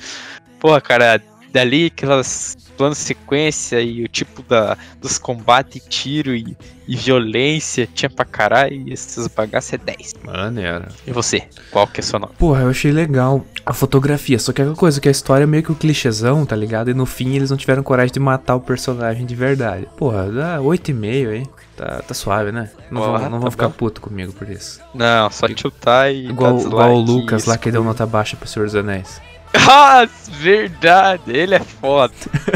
Porra, 0.60 0.80
cara, 0.80 1.20
dali 1.52 1.86
aquelas 1.86 2.56
planos 2.76 2.98
de 2.98 3.04
sequência 3.04 3.80
e 3.80 4.02
o 4.02 4.08
tipo 4.08 4.42
da, 4.42 4.76
dos 5.00 5.18
combates, 5.18 5.82
tiro 5.88 6.34
e, 6.34 6.56
e 6.88 6.96
violência 6.96 7.86
tinha 7.92 8.08
pra 8.08 8.24
caralho. 8.24 8.74
E 8.74 8.92
esses 8.92 9.26
bagaços 9.26 9.74
é 9.74 9.78
10. 9.78 10.14
Maneiro. 10.24 10.86
E 11.06 11.12
você? 11.12 11.42
Qual 11.70 11.86
que 11.86 12.00
é 12.00 12.02
a 12.02 12.06
sua 12.06 12.18
nota? 12.18 12.34
Porra, 12.38 12.62
eu 12.62 12.70
achei 12.70 12.90
legal 12.90 13.44
a 13.66 13.72
fotografia, 13.72 14.38
só 14.38 14.52
que 14.52 14.60
é 14.60 14.64
aquela 14.64 14.76
coisa, 14.76 15.00
que 15.00 15.08
a 15.08 15.12
história 15.12 15.44
é 15.44 15.46
meio 15.46 15.62
que 15.62 15.72
o 15.72 15.74
clichêzão, 15.74 16.46
tá 16.46 16.56
ligado? 16.56 16.90
E 16.90 16.94
no 16.94 17.06
fim 17.06 17.36
eles 17.36 17.50
não 17.50 17.56
tiveram 17.56 17.82
coragem 17.82 18.12
de 18.12 18.20
matar 18.20 18.56
o 18.56 18.60
personagem 18.60 19.26
de 19.26 19.34
verdade. 19.34 19.86
Porra, 19.96 20.30
dá 20.30 20.58
8,5 20.58 21.28
aí. 21.28 21.46
Tá, 21.80 22.02
tá 22.06 22.12
suave, 22.12 22.52
né? 22.52 22.68
Não 22.90 23.00
vão, 23.00 23.12
não 23.12 23.30
tá 23.30 23.38
vão 23.38 23.50
ficar 23.50 23.68
bom. 23.68 23.74
puto 23.74 24.02
comigo 24.02 24.34
por 24.34 24.46
isso. 24.50 24.82
Não, 24.92 25.30
só 25.30 25.46
chutar 25.56 26.12
e. 26.12 26.28
Igual, 26.28 26.58
dar 26.58 26.66
igual 26.66 26.92
o 26.92 27.00
Lucas 27.00 27.46
lá 27.46 27.56
que 27.56 27.70
deu 27.70 27.82
nota 27.82 28.04
baixa 28.04 28.36
pro 28.36 28.46
Senhor 28.46 28.66
dos 28.66 28.74
Anéis. 28.74 29.20
Ah, 29.52 30.06
verdade, 30.28 31.22
ele 31.26 31.56
é 31.56 31.58
foda. 31.58 32.14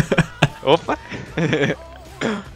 Opa! 0.62 0.96